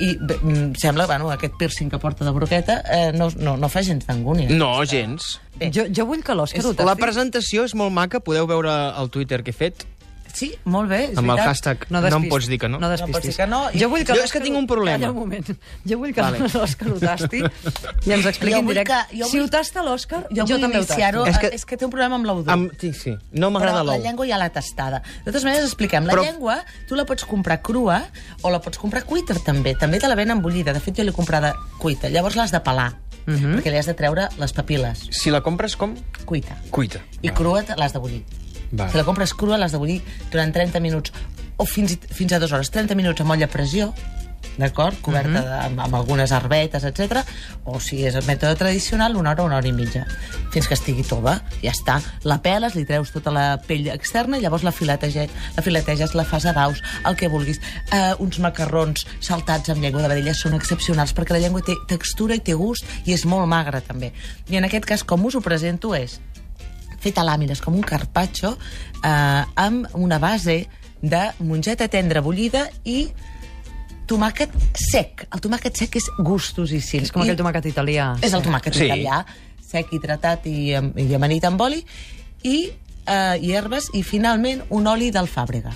i 0.01 0.15
bé, 0.21 0.37
mm, 0.41 0.77
sembla, 0.79 1.07
bueno, 1.11 1.29
aquest 1.35 1.55
piercing 1.59 1.91
que 1.91 1.99
porta 1.99 2.25
de 2.25 2.31
broqueta 2.31 2.83
eh, 2.87 3.13
no, 3.13 3.31
no, 3.37 3.57
no 3.57 3.69
fa 3.69 3.83
gens 3.83 4.07
d'angúnia. 4.07 4.49
No, 4.51 4.85
gens. 4.85 5.41
Bé. 5.59 5.73
Jo, 5.75 5.87
jo 5.91 6.05
vull 6.07 6.23
que 6.23 6.35
l'Òscar 6.39 6.63
ho 6.65 6.75
La 6.87 6.95
presentació 6.95 7.65
és 7.67 7.75
molt 7.75 7.91
maca, 7.93 8.21
podeu 8.21 8.47
veure 8.47 8.71
el 8.97 9.11
Twitter 9.11 9.43
que 9.43 9.51
he 9.51 9.57
fet, 9.57 9.87
Sí, 10.33 10.55
molt 10.65 10.89
bé, 10.91 11.05
és 11.13 11.19
amb 11.19 11.31
el 11.31 11.37
veritat. 11.37 11.47
hashtag 11.49 11.87
No, 11.91 12.01
no, 12.01 12.09
em 12.17 12.29
pots 12.29 12.47
dir 12.47 12.59
que 12.59 12.69
no. 12.69 12.79
No 12.79 12.89
No 12.89 13.07
pots 13.13 13.23
dir 13.27 13.35
que 13.37 13.47
no, 13.47 13.71
i- 13.73 13.79
Jo 13.81 13.89
vull 13.89 14.05
que 14.05 14.15
Jo 14.15 14.23
és 14.25 14.33
que 14.33 14.41
tinc 14.41 14.57
un 14.57 14.67
problema. 14.67 14.99
Calla 14.99 15.11
un 15.13 15.19
moment. 15.19 15.47
Jo 15.85 15.99
vull 15.99 16.13
que 16.15 16.21
Vale. 16.21 16.39
l'Òscar 16.39 16.93
ho 16.93 16.99
tasti 16.99 17.39
i 18.07 18.13
ens 18.13 18.27
expliqui 18.27 18.59
en 18.59 18.65
vull 18.67 18.75
directe. 18.75 18.95
que- 19.11 19.19
jo 19.19 19.27
Si 19.27 19.39
vull- 19.39 19.47
ho 19.47 19.51
tasta 19.51 19.83
l'Òscar, 19.83 20.27
Jo, 20.31 20.45
jo, 20.45 20.47
vull 20.47 20.61
també 20.61 20.79
ho 20.79 20.85
tasto. 20.87 21.27
És 21.27 21.39
que- 21.39 21.49
que... 21.51 21.55
és 21.57 21.65
que 21.65 21.77
té 21.77 21.85
un 21.85 21.91
problema 21.91 22.15
amb 22.17 22.27
l'odor. 22.27 22.51
Amb... 22.53 22.73
Sí, 22.81 22.93
sí. 22.93 23.17
No 23.33 23.51
m'agrada 23.51 23.81
Però 23.83 23.85
la 23.87 23.93
l'ou. 23.97 24.03
llengua 24.03 24.27
ja 24.27 24.39
l'ha 24.39 24.51
tastada. 24.51 25.03
De 25.25 25.33
totes 25.33 25.45
maneres, 25.45 25.65
expliquem. 25.67 26.05
La 26.05 26.13
Però- 26.15 26.23
llengua, 26.25 26.65
tu 26.89 26.95
la 26.95 27.05
pots 27.05 27.25
comprar 27.25 27.61
crua 27.63 28.05
o 28.43 28.51
la 28.51 28.61
pots 28.61 28.79
comprar 28.79 29.05
cuita, 29.05 29.35
també. 29.45 29.75
També 29.75 29.99
te 29.99 30.09
la 30.09 30.15
venen 30.15 30.41
bullida. 30.43 30.73
De 30.73 30.81
fet, 30.81 30.97
jo 30.97 31.05
l'he 31.05 31.13
comprada 31.13 31.55
cuita. 31.79 32.09
Llavors 32.09 32.37
l'has 32.37 32.51
de 32.53 32.61
pelar, 32.61 32.95
Mhm. 33.27 33.59
perquè 33.59 33.71
li 33.71 33.77
has 33.79 33.87
de 33.87 33.95
treure 33.95 34.29
les 34.39 34.55
papil·les. 34.55 35.09
Si 35.11 35.31
la 35.31 35.41
compres 35.43 35.77
com? 35.77 35.95
Cuita. 36.25 36.57
Cuita. 36.71 37.01
I 37.23 37.31
crua 37.31 37.65
l'has 37.77 37.93
de 37.93 37.99
bullir. 37.99 38.25
Va. 38.73 38.91
Si 38.91 38.97
la 38.99 39.05
compres 39.05 39.35
crua, 39.35 39.59
l'has 39.59 39.73
de 39.73 39.79
bullir 39.81 40.03
durant 40.33 40.53
30 40.53 40.81
minuts 40.81 41.13
o 41.57 41.65
fins, 41.67 41.99
fins 42.13 42.33
a 42.33 42.39
dues 42.39 42.53
hores. 42.53 42.71
30 42.71 42.95
minuts 42.95 43.21
amb 43.21 43.33
olla 43.35 43.47
a 43.49 43.51
pressió, 43.51 43.93
d'acord? 44.59 45.01
Coberta 45.01 45.29
Mhm. 45.29 45.45
de, 45.45 45.55
amb, 45.67 45.81
amb 45.81 45.95
algunes 45.95 46.33
arbetes, 46.33 46.85
etc. 46.85 47.25
O 47.65 47.81
si 47.81 48.05
és 48.05 48.15
el 48.15 48.25
mètode 48.25 48.57
tradicional, 48.57 49.17
una 49.17 49.31
hora, 49.31 49.43
una 49.45 49.57
hora 49.57 49.67
i 49.67 49.73
mitja. 49.73 50.07
Fins 50.51 50.69
que 50.69 50.75
estigui 50.75 51.03
tova. 51.03 51.43
Ja 51.63 51.73
està. 51.73 52.01
La 52.25 52.41
peles, 52.43 52.75
li 52.75 52.85
treus 52.85 53.11
tota 53.13 53.31
la 53.31 53.59
pell 53.67 53.89
externa 53.89 54.39
i 54.39 54.41
llavors 54.43 54.63
la 54.65 54.73
fileteges, 54.73 55.31
la, 55.57 55.63
fileteges, 55.63 56.15
la 56.15 56.25
fas 56.25 56.47
a 56.47 56.53
daus, 56.53 56.83
el 57.05 57.17
que 57.17 57.29
vulguis. 57.29 57.61
Uh, 57.93 58.15
uns 58.23 58.39
macarrons 58.39 59.07
saltats 59.21 59.71
amb 59.71 59.83
llengua 59.83 60.03
de 60.03 60.09
vedella 60.09 60.35
són 60.35 60.55
excepcionals 60.55 61.15
perquè 61.15 61.33
la 61.33 61.39
llengua 61.41 61.63
té 61.63 61.75
textura 61.89 62.35
i 62.35 62.41
té 62.41 62.55
gust 62.55 62.85
i 63.07 63.13
és 63.15 63.25
molt 63.25 63.47
magra, 63.49 63.81
també. 63.81 64.13
I 64.49 64.57
en 64.57 64.65
aquest 64.65 64.85
cas, 64.85 65.05
com 65.05 65.25
us 65.27 65.35
ho 65.35 65.41
presento, 65.41 65.95
és 65.95 66.21
fet 67.09 67.19
a 67.21 67.25
làmines, 67.27 67.63
com 67.65 67.77
un 67.79 67.85
carpaccio, 67.87 68.55
eh, 69.03 69.45
amb 69.57 69.89
una 69.97 70.19
base 70.21 70.67
de 71.01 71.25
mongeta 71.41 71.89
tendra 71.89 72.21
bullida 72.25 72.67
i 72.85 73.09
tomàquet 74.09 74.53
sec. 74.77 75.27
El 75.33 75.43
tomàquet 75.45 75.77
sec 75.77 75.97
és 76.01 76.09
gustosíssim. 76.19 77.05
És 77.07 77.13
com 77.13 77.23
I 77.23 77.29
aquell 77.29 77.41
tomàquet 77.43 77.69
italià. 77.71 78.11
És 78.25 78.33
el 78.35 78.43
tomàquet 78.45 78.75
Sí. 78.75 78.87
italià, 78.89 79.25
sec, 79.69 79.93
hidratat 79.93 80.47
i, 80.49 80.73
i 80.73 81.15
amanit 81.15 81.45
amb 81.45 81.61
oli, 81.61 81.85
i, 82.43 82.71
eh, 83.07 83.37
i 83.41 83.53
herbes, 83.53 83.91
i 83.95 84.03
finalment 84.03 84.65
un 84.71 84.87
oli 84.87 85.11
d'alfàbrega. 85.11 85.75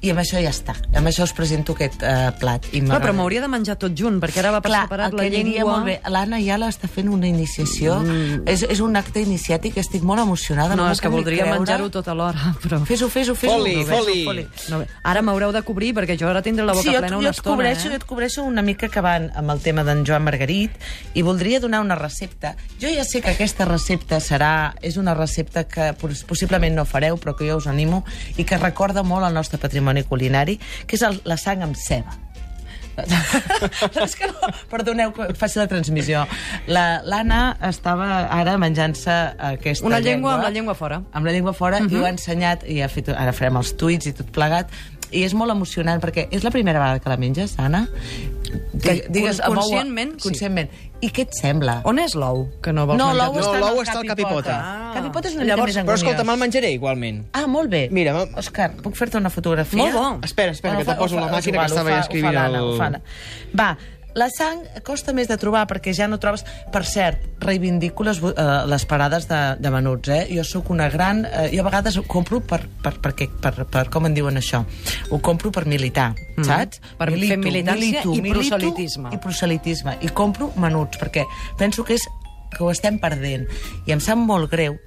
I 0.00 0.10
amb 0.14 0.22
això 0.22 0.40
ja 0.40 0.48
està. 0.48 0.72
Amb 0.96 1.10
això 1.10 1.26
us 1.26 1.32
presento 1.36 1.74
aquest 1.76 2.00
eh, 2.02 2.30
plat. 2.40 2.64
I 2.72 2.80
No, 2.80 2.96
però 3.02 3.12
m'hauria 3.12 3.42
de 3.44 3.48
menjar 3.52 3.74
tot 3.76 3.92
junt, 3.92 4.16
perquè 4.22 4.40
ara 4.40 4.50
va 4.54 4.60
per 4.64 4.70
Clar, 4.70 4.82
separat 4.86 5.12
la 5.18 5.26
llengua... 5.28 5.66
molt 5.74 5.84
bé. 5.90 5.96
L'Anna 6.08 6.38
ja 6.40 6.56
l'està 6.56 6.88
fent 6.88 7.10
una 7.12 7.28
iniciació. 7.28 7.98
Mm. 8.00 8.46
És, 8.48 8.62
és 8.64 8.80
un 8.80 8.96
acte 8.96 9.20
iniciàtic, 9.20 9.76
estic 9.82 10.02
molt 10.08 10.22
emocionada. 10.22 10.72
No, 10.78 10.86
m'ho 10.88 10.94
és 10.96 11.02
que 11.04 11.10
voldria 11.12 11.44
creure. 11.44 11.58
menjar-ho 11.60 11.90
tot 11.92 12.08
alhora, 12.08 12.54
però... 12.62 12.78
Fes-ho, 12.88 13.10
fes-ho, 13.12 13.34
fes-ho. 13.36 13.58
Foli, 13.58 13.74
No, 13.84 14.24
foli. 14.24 14.46
No, 14.72 14.78
ara 15.04 15.20
m'haureu 15.26 15.52
de 15.52 15.60
cobrir, 15.68 15.92
perquè 15.98 16.16
jo 16.16 16.30
ara 16.32 16.40
tindré 16.40 16.64
la 16.64 16.72
boca 16.72 16.86
Sí, 16.88 16.94
jo, 16.94 17.02
plena 17.04 17.12
jo 17.12 17.20
una 17.20 17.34
et 17.34 17.36
estona, 17.36 17.56
cobreixo, 17.58 17.84
eh? 17.88 17.90
jo 17.92 18.00
et 18.00 18.08
cobreixo 18.08 18.44
una 18.48 18.62
mica 18.64 18.88
acabant 18.88 19.28
amb 19.36 19.52
el 19.52 19.60
tema 19.60 19.84
d'en 19.84 20.00
Joan 20.08 20.24
Margarit 20.24 20.80
i 21.12 21.20
voldria 21.26 21.60
donar 21.60 21.82
una 21.84 21.98
recepta. 22.00 22.54
Jo 22.80 22.88
ja 22.88 23.04
sé 23.04 23.20
que 23.20 23.34
aquesta 23.36 23.68
recepta 23.68 24.16
serà... 24.24 24.72
És 24.80 24.96
una 24.96 25.12
recepta 25.14 25.66
que 25.68 25.90
poss- 26.00 26.24
possiblement 26.24 26.72
no 26.80 26.86
fareu, 26.88 27.18
però 27.20 27.36
que 27.36 27.44
jo 27.50 27.58
us 27.60 27.66
animo 27.68 28.00
i 28.40 28.44
que 28.48 28.56
recorda 28.56 29.02
molt 29.04 29.28
el 29.28 29.34
nostre 29.36 29.58
patrimoni 29.60 29.88
culinari, 30.04 30.58
que 30.86 30.96
és 30.96 31.02
el, 31.02 31.20
la 31.24 31.36
sang 31.36 31.62
amb 31.62 31.76
ceba. 31.76 32.16
és 34.04 34.14
que 34.18 34.26
no, 34.28 34.48
perdoneu 34.68 35.12
que 35.16 35.32
faci 35.38 35.58
la 35.58 35.66
transmissió. 35.70 36.26
La- 36.66 37.00
L'Anna 37.04 37.56
estava 37.68 38.26
ara 38.28 38.58
menjant-se 38.60 39.14
aquesta 39.54 39.86
Una 39.86 40.00
llengua 40.00 40.34
amb 40.34 40.42
la 40.44 40.50
llengua 40.50 40.74
fora. 40.74 41.02
amb 41.12 41.24
la 41.26 41.32
llengua 41.32 41.52
fora 41.54 41.78
uh 41.78 41.82
-huh. 41.86 41.92
i 41.92 41.96
ho 41.96 42.04
ha 42.04 42.10
ensenyat 42.10 42.68
i 42.68 42.82
ha 42.82 42.88
fet, 42.88 43.08
ara 43.08 43.32
farem 43.32 43.56
els 43.56 43.76
tuits 43.76 44.06
i 44.06 44.12
tot 44.12 44.30
plegat 44.30 44.68
i 45.10 45.24
és 45.24 45.34
molt 45.34 45.50
emocionant 45.50 46.00
perquè 46.02 46.28
és 46.30 46.42
la 46.44 46.50
primera 46.50 46.78
vegada 46.78 46.98
que 47.00 47.08
la 47.08 47.16
menges, 47.16 47.54
Anna? 47.58 47.88
Que- 48.82 49.06
Digues, 49.08 49.40
conscientment, 49.40 50.14
sí. 50.18 50.28
Conscientment. 50.28 50.70
I 51.00 51.08
què 51.10 51.22
et 51.22 51.32
sembla? 51.34 51.80
On 51.84 51.98
és 51.98 52.14
l'ou, 52.14 52.48
que 52.62 52.72
no 52.72 52.86
vols 52.86 52.98
no, 52.98 53.08
menjar? 53.08 53.26
l'ou 53.26 53.34
No, 53.34 53.40
està, 53.40 53.54
en 53.54 53.60
l'ou 53.60 53.82
està 53.82 53.96
al 54.00 54.06
capipota. 54.06 54.34
capipota. 54.34 54.56
Ah. 54.62 54.90
Capipota 54.94 55.28
és 55.28 55.34
una 55.34 55.44
Llavors- 55.44 55.68
mica 55.74 55.84
més 55.84 55.90
Però 55.90 55.94
escolta, 55.96 56.24
me'l 56.24 56.38
menjaré 56.38 56.72
igualment. 56.72 57.26
Ah, 57.32 57.46
molt 57.46 57.70
bé. 57.70 57.88
Mira, 57.90 58.14
Òscar, 58.36 58.72
puc 58.82 58.94
fer-te 58.96 59.16
una 59.18 59.30
fotografia? 59.30 59.78
Molt 59.82 59.94
bo. 59.94 60.18
Espera, 60.24 60.52
espera, 60.52 60.76
que 60.76 60.82
ho 60.82 60.84
fa- 60.86 60.92
te 60.94 60.98
poso 60.98 61.16
la 61.20 61.28
màquina 61.30 61.58
que 61.60 61.66
estava 61.66 61.90
ja 61.90 62.00
escrivint 62.00 62.32
ho 62.34 62.34
fa 62.36 62.42
l'Anna, 62.48 62.58
el- 62.58 62.64
ho 62.64 62.76
fa 62.76 62.84
l'Anna. 62.84 63.02
Va, 63.58 63.78
la 64.14 64.26
sang 64.30 64.62
costa 64.86 65.12
més 65.14 65.28
de 65.30 65.36
trobar 65.40 65.66
perquè 65.70 65.92
ja 65.96 66.08
no 66.10 66.18
trobes... 66.22 66.44
Per 66.72 66.82
cert, 66.86 67.22
reivindico 67.42 68.04
les, 68.06 68.18
eh, 68.22 68.46
les 68.70 68.84
parades 68.90 69.28
de, 69.30 69.40
de 69.60 69.70
menuts, 69.70 70.10
eh? 70.10 70.22
Jo 70.34 70.44
sóc 70.46 70.70
una 70.74 70.88
gran... 70.90 71.24
Eh, 71.26 71.48
jo 71.54 71.62
a 71.62 71.68
vegades 71.68 71.96
ho 72.00 72.04
compro 72.08 72.40
per, 72.40 72.62
per, 72.82 72.96
per, 73.00 73.14
per, 73.14 73.28
per, 73.40 73.66
per... 73.70 73.84
Com 73.92 74.06
en 74.10 74.16
diuen 74.16 74.40
això? 74.40 74.64
Ho 75.10 75.20
compro 75.22 75.52
per 75.54 75.66
militar, 75.70 76.12
Mm. 76.40 76.44
saps? 76.46 76.78
Per 76.96 77.10
fer 77.10 77.36
militància 77.36 78.00
i 78.06 78.20
proselitisme. 78.24 79.10
I 79.12 79.18
proselitisme. 79.20 79.96
I 80.06 80.08
compro 80.16 80.52
menuts, 80.56 80.96
perquè 81.00 81.26
penso 81.58 81.84
que 81.84 81.98
és 81.98 82.06
que 82.54 82.62
ho 82.64 82.70
estem 82.70 82.98
perdent. 83.02 83.44
I 83.86 83.92
em 83.92 84.00
sap 84.00 84.18
molt 84.18 84.50
greu 84.50 84.78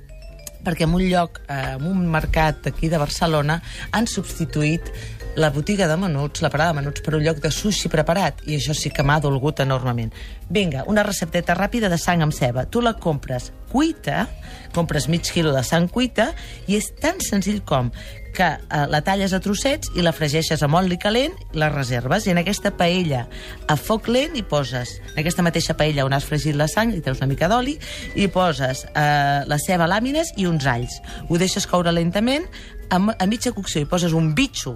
perquè 0.63 0.85
en 0.87 0.93
un 0.95 1.03
lloc, 1.09 1.41
eh, 1.51 1.75
en 1.75 1.83
un 1.89 2.05
mercat 2.07 2.67
aquí 2.71 2.87
de 2.87 2.97
Barcelona, 2.97 3.61
han 3.91 4.07
substituït 4.07 4.87
la 5.35 5.49
botiga 5.49 5.87
de 5.87 5.97
menuts, 5.97 6.41
la 6.41 6.49
parada 6.49 6.73
de 6.73 6.81
menuts, 6.81 7.01
per 7.01 7.15
un 7.17 7.23
lloc 7.25 7.39
de 7.41 7.49
sushi 7.51 7.89
preparat, 7.89 8.43
i 8.45 8.57
això 8.59 8.75
sí 8.77 8.91
que 8.93 9.03
m'ha 9.05 9.19
dolgut 9.23 9.63
enormement. 9.63 10.13
Vinga, 10.53 10.83
una 10.87 11.03
recepteta 11.03 11.55
ràpida 11.57 11.89
de 11.89 11.97
sang 11.97 12.21
amb 12.21 12.35
ceba. 12.35 12.67
Tu 12.69 12.81
la 12.81 12.93
compres 12.93 13.51
cuita, 13.71 14.27
compres 14.75 15.07
mig 15.09 15.25
quilo 15.25 15.53
de 15.55 15.63
sang 15.65 15.87
cuita, 15.89 16.31
i 16.67 16.77
és 16.77 16.91
tan 17.01 17.21
senzill 17.21 17.63
com 17.65 17.89
que 18.33 18.45
eh, 18.45 18.85
la 18.89 19.01
talles 19.05 19.33
a 19.33 19.39
trossets 19.41 19.91
i 19.97 20.03
la 20.05 20.13
fregeixes 20.13 20.61
amb 20.65 20.77
oli 20.77 20.97
calent, 21.01 21.33
la 21.57 21.69
reserves, 21.73 22.27
i 22.27 22.33
en 22.33 22.41
aquesta 22.41 22.73
paella 22.77 23.27
a 23.69 23.77
foc 23.77 24.09
lent 24.09 24.37
hi 24.37 24.43
poses, 24.45 24.97
en 25.13 25.21
aquesta 25.21 25.45
mateixa 25.45 25.77
paella 25.77 26.05
on 26.05 26.13
has 26.17 26.25
fregit 26.25 26.57
la 26.57 26.67
sang, 26.67 26.93
hi 26.93 27.01
treus 27.05 27.21
una 27.21 27.29
mica 27.29 27.49
d'oli, 27.49 27.77
i 28.17 28.27
poses 28.33 28.85
eh, 28.89 29.41
la 29.49 29.59
ceba 29.61 29.89
làmines 29.89 30.33
i 30.37 30.49
uns 30.49 30.65
alls. 30.69 30.99
Ho 31.29 31.41
deixes 31.41 31.69
coure 31.69 31.93
lentament, 31.93 32.49
a, 32.93 32.99
a 32.99 33.25
mitja 33.29 33.53
cocció 33.53 33.81
hi 33.81 33.89
poses 33.89 34.13
un 34.13 34.33
bitxo 34.37 34.75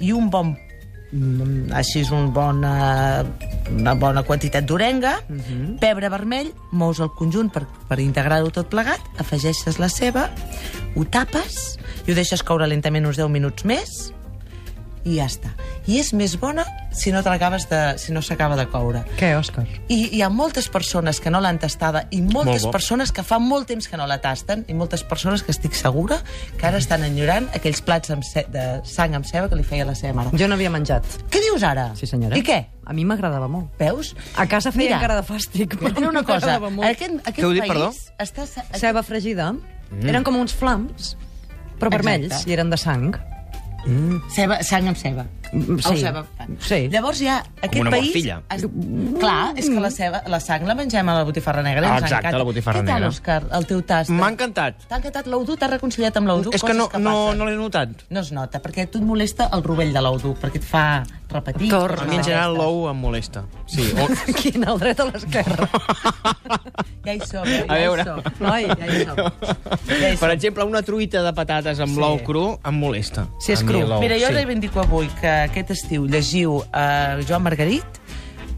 i 0.00 0.12
un 0.12 0.30
bon 0.30 0.54
mm, 1.12 1.70
així 1.76 2.02
és 2.04 2.10
un 2.14 2.32
bona, 2.34 3.24
una 3.70 3.94
bona 3.94 4.24
quantitat 4.26 4.64
d'orenga, 4.64 5.20
uh 5.28 5.36
-huh. 5.36 5.78
pebre 5.78 6.08
vermell, 6.08 6.52
mous 6.72 7.00
el 7.00 7.10
conjunt 7.18 7.52
per, 7.52 7.66
per 7.88 7.98
integrar-ho 8.00 8.50
tot 8.50 8.68
plegat, 8.68 9.00
afegeixes 9.18 9.78
la 9.78 9.88
ceba, 9.88 10.30
ho 10.96 11.04
tapes 11.04 11.78
i 12.06 12.12
ho 12.12 12.14
deixes 12.14 12.42
coure 12.42 12.66
lentament 12.66 13.06
uns 13.06 13.16
10 13.16 13.28
minuts 13.28 13.64
més, 13.64 14.12
i 15.04 15.18
ja 15.18 15.26
està. 15.28 15.50
I 15.86 15.98
és 16.00 16.12
més 16.16 16.34
bona 16.40 16.64
si 16.94 17.10
no 17.12 17.20
l'acabes 17.20 17.66
de... 17.68 17.80
si 17.98 18.12
no 18.14 18.22
s'acaba 18.22 18.56
de 18.56 18.64
coure. 18.72 19.02
Què, 19.18 19.34
Òscar? 19.36 19.64
I 19.92 19.98
hi 20.16 20.22
ha 20.24 20.30
moltes 20.32 20.68
persones 20.72 21.20
que 21.20 21.28
no 21.30 21.40
l'han 21.44 21.58
tastada 21.60 22.06
i 22.10 22.22
moltes 22.22 22.62
Molt 22.62 22.68
bo. 22.68 22.70
persones 22.72 23.12
que 23.12 23.22
fa 23.26 23.38
molt 23.42 23.66
temps 23.68 23.88
que 23.90 23.98
no 24.00 24.06
la 24.08 24.20
tasten 24.22 24.64
i 24.68 24.74
moltes 24.74 25.02
persones 25.04 25.42
que 25.42 25.52
estic 25.52 25.74
segura 25.76 26.20
que 26.58 26.66
ara 26.66 26.78
estan 26.80 27.04
enyorant 27.04 27.50
aquells 27.54 27.82
plats 27.84 28.10
amb 28.14 28.24
ce 28.24 28.46
de 28.54 28.64
sang 28.88 29.14
amb 29.18 29.26
ceba 29.28 29.50
que 29.50 29.58
li 29.60 29.66
feia 29.66 29.84
la 29.84 29.94
seva 29.98 30.14
mare. 30.20 30.32
Jo 30.38 30.48
n'havia 30.48 30.70
menjat. 30.72 31.04
Què 31.28 31.42
dius 31.44 31.62
ara? 31.66 31.90
Sí, 31.98 32.06
senyora. 32.08 32.38
I 32.38 32.42
què? 32.46 32.62
A 32.86 32.92
mi 32.96 33.04
m'agradava 33.08 33.48
molt. 33.48 33.68
Veus? 33.80 34.14
A 34.36 34.46
casa 34.48 34.72
feien 34.72 34.94
Mira, 34.94 35.02
cara 35.04 35.20
de 35.20 35.26
fàstic. 35.28 35.76
Diré 35.80 36.08
una 36.08 36.24
cosa. 36.30 36.56
Aquest, 36.88 37.20
aquest 37.26 37.44
país 37.44 37.68
perdó? 37.68 37.92
Està, 38.20 38.48
Ceba 38.78 39.02
fregida. 39.04 39.52
Mm. 39.90 40.08
Eren 40.08 40.24
com 40.24 40.36
uns 40.40 40.52
flams, 40.56 41.14
però 41.78 41.90
Exacte. 41.90 41.96
vermells, 41.96 42.46
i 42.48 42.52
eren 42.56 42.70
de 42.72 42.78
sang. 42.80 43.12
Ceba, 44.32 44.62
sang 44.64 44.88
amb 44.88 44.96
ceba. 44.98 45.26
Mm, 45.52 45.78
sí. 45.78 45.90
O 45.90 45.96
ceba. 46.00 46.22
Sí. 46.64 46.78
Llavors 46.90 47.20
hi 47.20 47.28
ha 47.28 47.36
aquest 47.60 47.80
una 47.82 47.92
país... 47.92 48.08
morcilla. 48.08 48.38
Es... 48.54 48.64
Clar, 49.20 49.52
és 49.60 49.68
que 49.68 49.82
la, 49.84 49.90
ceba, 49.94 50.22
la 50.30 50.40
sang 50.42 50.64
la 50.68 50.76
mengem 50.78 51.08
a 51.08 51.16
la 51.18 51.24
botifarra 51.28 51.62
negra. 51.66 51.86
Ah, 51.90 51.98
ens 52.00 52.08
exacte, 52.08 52.28
encanta. 52.28 52.40
la 52.40 52.48
botifarra 52.48 52.80
Què 52.80 52.88
tal, 52.88 53.02
negra. 53.02 53.12
Òscar, 53.12 53.40
el 53.60 53.68
teu 53.70 53.82
tast? 53.86 54.12
M'ha 54.14 54.30
encantat. 54.32 54.86
T'ha 54.88 55.00
encantat 55.02 55.28
l'ou 55.30 55.44
dur? 55.46 55.58
T'has 55.60 55.74
reconciliat 55.76 56.16
amb 56.20 56.32
l'ou 56.32 56.42
dur? 56.46 56.54
És 56.56 56.64
que 56.64 56.76
no, 56.76 56.88
Coses 56.88 57.04
no, 57.04 57.34
no 57.36 57.48
l'he 57.48 57.58
notat. 57.60 58.06
No 58.10 58.24
es 58.24 58.32
nota, 58.34 58.62
perquè 58.64 58.88
a 58.88 58.90
tu 58.90 59.02
et 59.02 59.06
molesta 59.06 59.50
el 59.54 59.64
rovell 59.66 59.92
de 59.94 60.04
l'ou 60.04 60.18
dur, 60.22 60.34
perquè 60.40 60.62
et 60.62 60.68
fa 60.68 60.86
repetir. 61.34 61.70
Torna. 61.70 62.02
A 62.02 62.08
mi 62.08 62.18
en 62.18 62.24
general 62.24 62.56
l'ou 62.56 62.88
em 62.90 62.98
molesta. 63.04 63.44
Sí, 63.70 63.90
o... 63.92 64.08
Quin, 64.40 64.64
el 64.64 64.80
dret 64.80 65.04
o 65.04 65.10
l'esquerra? 65.10 65.68
Ja 67.04 67.12
hi 67.12 67.20
som, 67.28 67.44
eh? 67.46 67.64
Ja 67.68 67.76
hi 67.94 68.04
som. 68.04 68.20
Noi, 68.40 68.62
ja 68.64 68.86
hi 68.88 69.04
som. 69.04 69.18
Ja 69.18 70.08
hi 70.08 70.16
Per 70.16 70.16
som. 70.22 70.30
exemple, 70.30 70.64
una 70.64 70.82
truita 70.82 71.22
de 71.22 71.32
patates 71.36 71.80
amb 71.84 71.92
Sí. 71.94 72.00
l'ou 72.00 72.18
cru 72.24 72.44
em 72.64 72.74
molesta. 72.80 73.26
Si 73.40 73.52
és 73.52 73.62
cru. 73.62 73.82
Mira, 74.00 74.16
jo 74.18 74.28
sí. 74.28 74.32
reivindico 74.34 74.80
avui 74.80 75.08
que 75.20 75.28
aquest 75.50 75.70
estiu 75.76 76.06
llegiu 76.06 76.62
a 76.72 77.18
Joan 77.28 77.42
Margarit, 77.42 77.84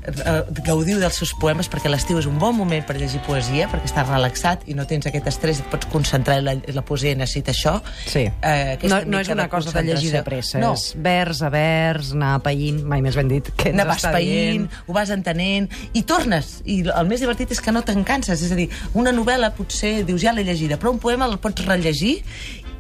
eh, 0.06 0.42
gaudiu 0.66 0.98
dels 1.02 1.18
seus 1.18 1.32
poemes 1.40 1.68
perquè 1.72 1.90
l'estiu 1.90 2.18
és 2.20 2.26
un 2.30 2.38
bon 2.38 2.54
moment 2.56 2.84
per 2.86 2.96
llegir 2.98 3.20
poesia 3.26 3.68
perquè 3.70 3.88
estàs 3.90 4.08
relaxat 4.08 4.66
i 4.70 4.76
no 4.78 4.86
tens 4.88 5.08
aquest 5.10 5.26
estrès 5.32 5.60
et 5.62 5.68
pots 5.72 5.88
concentrar 5.92 6.38
i 6.40 6.44
la, 6.46 6.56
la 6.76 6.84
poesia 6.86 7.16
necessita 7.18 7.52
això 7.54 7.76
Sí. 8.06 8.26
eh, 8.26 8.78
no, 8.88 9.00
no 9.06 9.20
és 9.20 9.30
una 9.32 9.48
cosa 9.52 9.72
de 9.74 9.82
llegir 9.88 10.12
de 10.14 10.22
pressa, 10.26 10.60
no, 10.62 10.74
és 10.78 10.92
vers 10.96 11.42
a 11.42 11.50
vers, 11.52 12.12
anar 12.16 12.36
païnt, 12.44 12.82
mai 12.86 13.02
més 13.04 13.16
ben 13.18 13.28
dit, 13.30 13.50
ens 13.66 13.76
ne 13.76 13.86
vas 13.88 14.06
dient. 14.16 14.68
ho 14.86 14.96
vas 14.96 15.10
entenent 15.14 15.68
i 15.92 16.02
tornes, 16.06 16.60
i 16.64 16.82
el 16.86 17.10
més 17.10 17.20
divertit 17.24 17.52
és 17.56 17.60
que 17.60 17.74
no 17.74 17.82
te'n 17.86 18.04
canses, 18.06 18.42
és 18.42 18.52
a 18.52 18.58
dir, 18.58 18.68
una 18.94 19.12
novel·la 19.14 19.52
potser 19.56 20.00
dius 20.06 20.22
ja 20.22 20.32
l'he 20.36 20.44
llegida, 20.46 20.78
però 20.78 20.92
un 20.94 21.02
poema 21.02 21.26
el 21.26 21.38
pots 21.42 21.66
rellegir 21.66 22.18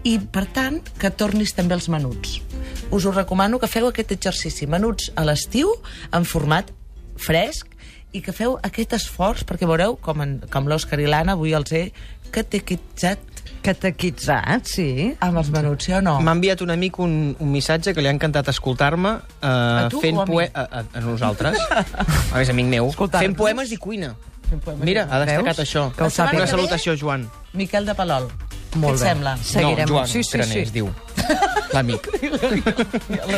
i 0.06 0.18
per 0.20 0.46
tant 0.54 0.80
que 1.00 1.10
tornis 1.10 1.54
també 1.56 1.74
als 1.74 1.88
menuts 1.90 2.40
us 2.94 3.04
ho 3.04 3.10
recomano 3.10 3.58
que 3.58 3.66
feu 3.66 3.88
aquest 3.88 4.12
exercici 4.14 4.66
menuts 4.70 5.10
a 5.18 5.24
l'estiu 5.26 5.72
en 6.14 6.24
format 6.24 6.70
fresc 7.18 7.72
i 8.16 8.22
que 8.24 8.32
feu 8.32 8.56
aquest 8.64 8.94
esforç 8.96 9.44
perquè 9.48 9.68
veureu 9.68 9.96
com, 10.00 10.22
en, 10.24 10.38
com 10.52 10.68
l'Òscar 10.68 11.00
i 11.02 11.08
l'Anna 11.10 11.34
avui 11.36 11.52
els 11.56 11.72
he 11.72 11.88
catequitzat 12.34 13.32
Catequitzat, 13.66 14.68
sí. 14.70 15.14
amb 15.22 15.40
els 15.40 15.48
menuts, 15.50 15.88
sí 15.88 15.94
o 15.96 15.98
no? 16.04 16.16
M'ha 16.22 16.34
enviat 16.36 16.60
un 16.62 16.70
amic 16.70 17.00
un, 17.02 17.16
un 17.42 17.50
missatge 17.50 17.94
que 17.96 18.02
li 18.04 18.06
ha 18.06 18.12
encantat 18.14 18.46
escoltar-me 18.52 19.16
eh, 19.16 19.48
A 19.48 19.88
tu 19.90 19.98
fent 20.02 20.20
o 20.20 20.22
a 20.22 20.26
mi? 20.28 20.36
poe... 20.36 20.46
A, 20.54 20.66
a, 20.80 20.84
a 20.86 21.02
nosaltres. 21.02 21.58
a 22.32 22.36
més, 22.38 22.52
amic 22.52 22.70
meu. 22.70 22.92
Fent 22.94 23.34
poemes 23.38 23.72
i 23.74 23.78
cuina. 23.82 24.12
Fent 24.46 24.62
poemes 24.62 24.86
Mira, 24.86 25.06
i 25.08 25.10
ha 25.10 25.20
destacat 25.24 25.58
Veus? 25.58 25.64
això. 25.66 25.88
Que 25.96 26.06
ho 26.06 26.28
Una 26.38 26.46
salutació, 26.46 26.94
Joan. 27.00 27.26
Miquel 27.58 27.90
de 27.90 27.96
Palol. 27.98 28.30
Molt 28.76 28.86
Què 28.86 28.94
et 28.94 29.02
bé. 29.02 29.08
sembla? 29.08 29.36
Seguirem. 29.42 29.82
No, 29.88 29.94
Joan 29.96 30.08
Sí, 30.14 30.22
sí, 30.22 30.38
Granés, 30.38 30.68
sí. 30.70 30.74
diu. 30.78 30.92
L'amic. 31.72 32.08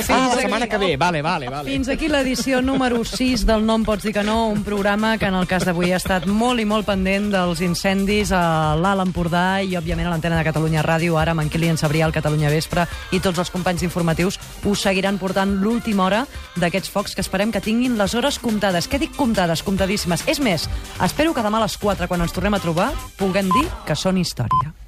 ah, 0.08 0.28
la 0.28 0.36
setmana 0.36 0.68
que 0.68 0.78
ve. 0.78 0.96
Vale, 0.96 1.22
vale, 1.22 1.48
vale. 1.48 1.70
Fins 1.70 1.88
aquí 1.88 2.08
l'edició 2.08 2.60
número 2.62 3.02
6 3.04 3.44
del 3.48 3.64
No 3.66 3.78
em 3.80 3.84
pots 3.86 4.04
dir 4.06 4.12
que 4.14 4.22
no, 4.22 4.48
un 4.48 4.62
programa 4.64 5.16
que 5.18 5.26
en 5.26 5.34
el 5.38 5.48
cas 5.50 5.66
d'avui 5.66 5.92
ha 5.92 5.98
estat 6.00 6.26
molt 6.26 6.60
i 6.62 6.66
molt 6.68 6.86
pendent 6.88 7.30
dels 7.32 7.62
incendis 7.64 8.32
a 8.32 8.76
l'Alt 8.78 9.06
Empordà 9.06 9.60
i, 9.62 9.74
òbviament, 9.78 10.06
a 10.08 10.14
l'antena 10.14 10.38
de 10.38 10.46
Catalunya 10.46 10.84
Ràdio, 10.86 11.18
ara 11.18 11.34
amb 11.34 11.44
en 11.44 11.52
Kilian 11.52 11.80
Sabrià, 11.80 12.06
al 12.06 12.14
Catalunya 12.14 12.52
Vespre, 12.52 12.86
i 13.12 13.22
tots 13.24 13.42
els 13.42 13.52
companys 13.54 13.84
informatius 13.86 14.38
us 14.68 14.86
seguiran 14.86 15.18
portant 15.18 15.58
l'última 15.62 16.06
hora 16.06 16.24
d'aquests 16.56 16.92
focs 16.94 17.16
que 17.16 17.24
esperem 17.24 17.52
que 17.54 17.64
tinguin 17.64 17.98
les 17.98 18.14
hores 18.14 18.38
comptades. 18.38 18.88
Què 18.88 19.00
dic 19.02 19.16
comptades? 19.16 19.64
Comptadíssimes. 19.66 20.26
És 20.28 20.40
més, 20.40 20.68
espero 21.04 21.34
que 21.34 21.44
demà 21.44 21.62
a 21.62 21.66
les 21.66 21.78
4, 21.78 22.08
quan 22.08 22.22
ens 22.22 22.34
tornem 22.36 22.54
a 22.54 22.62
trobar, 22.62 22.92
puguem 23.18 23.50
dir 23.54 23.66
que 23.86 23.98
són 23.98 24.20
història. 24.20 24.78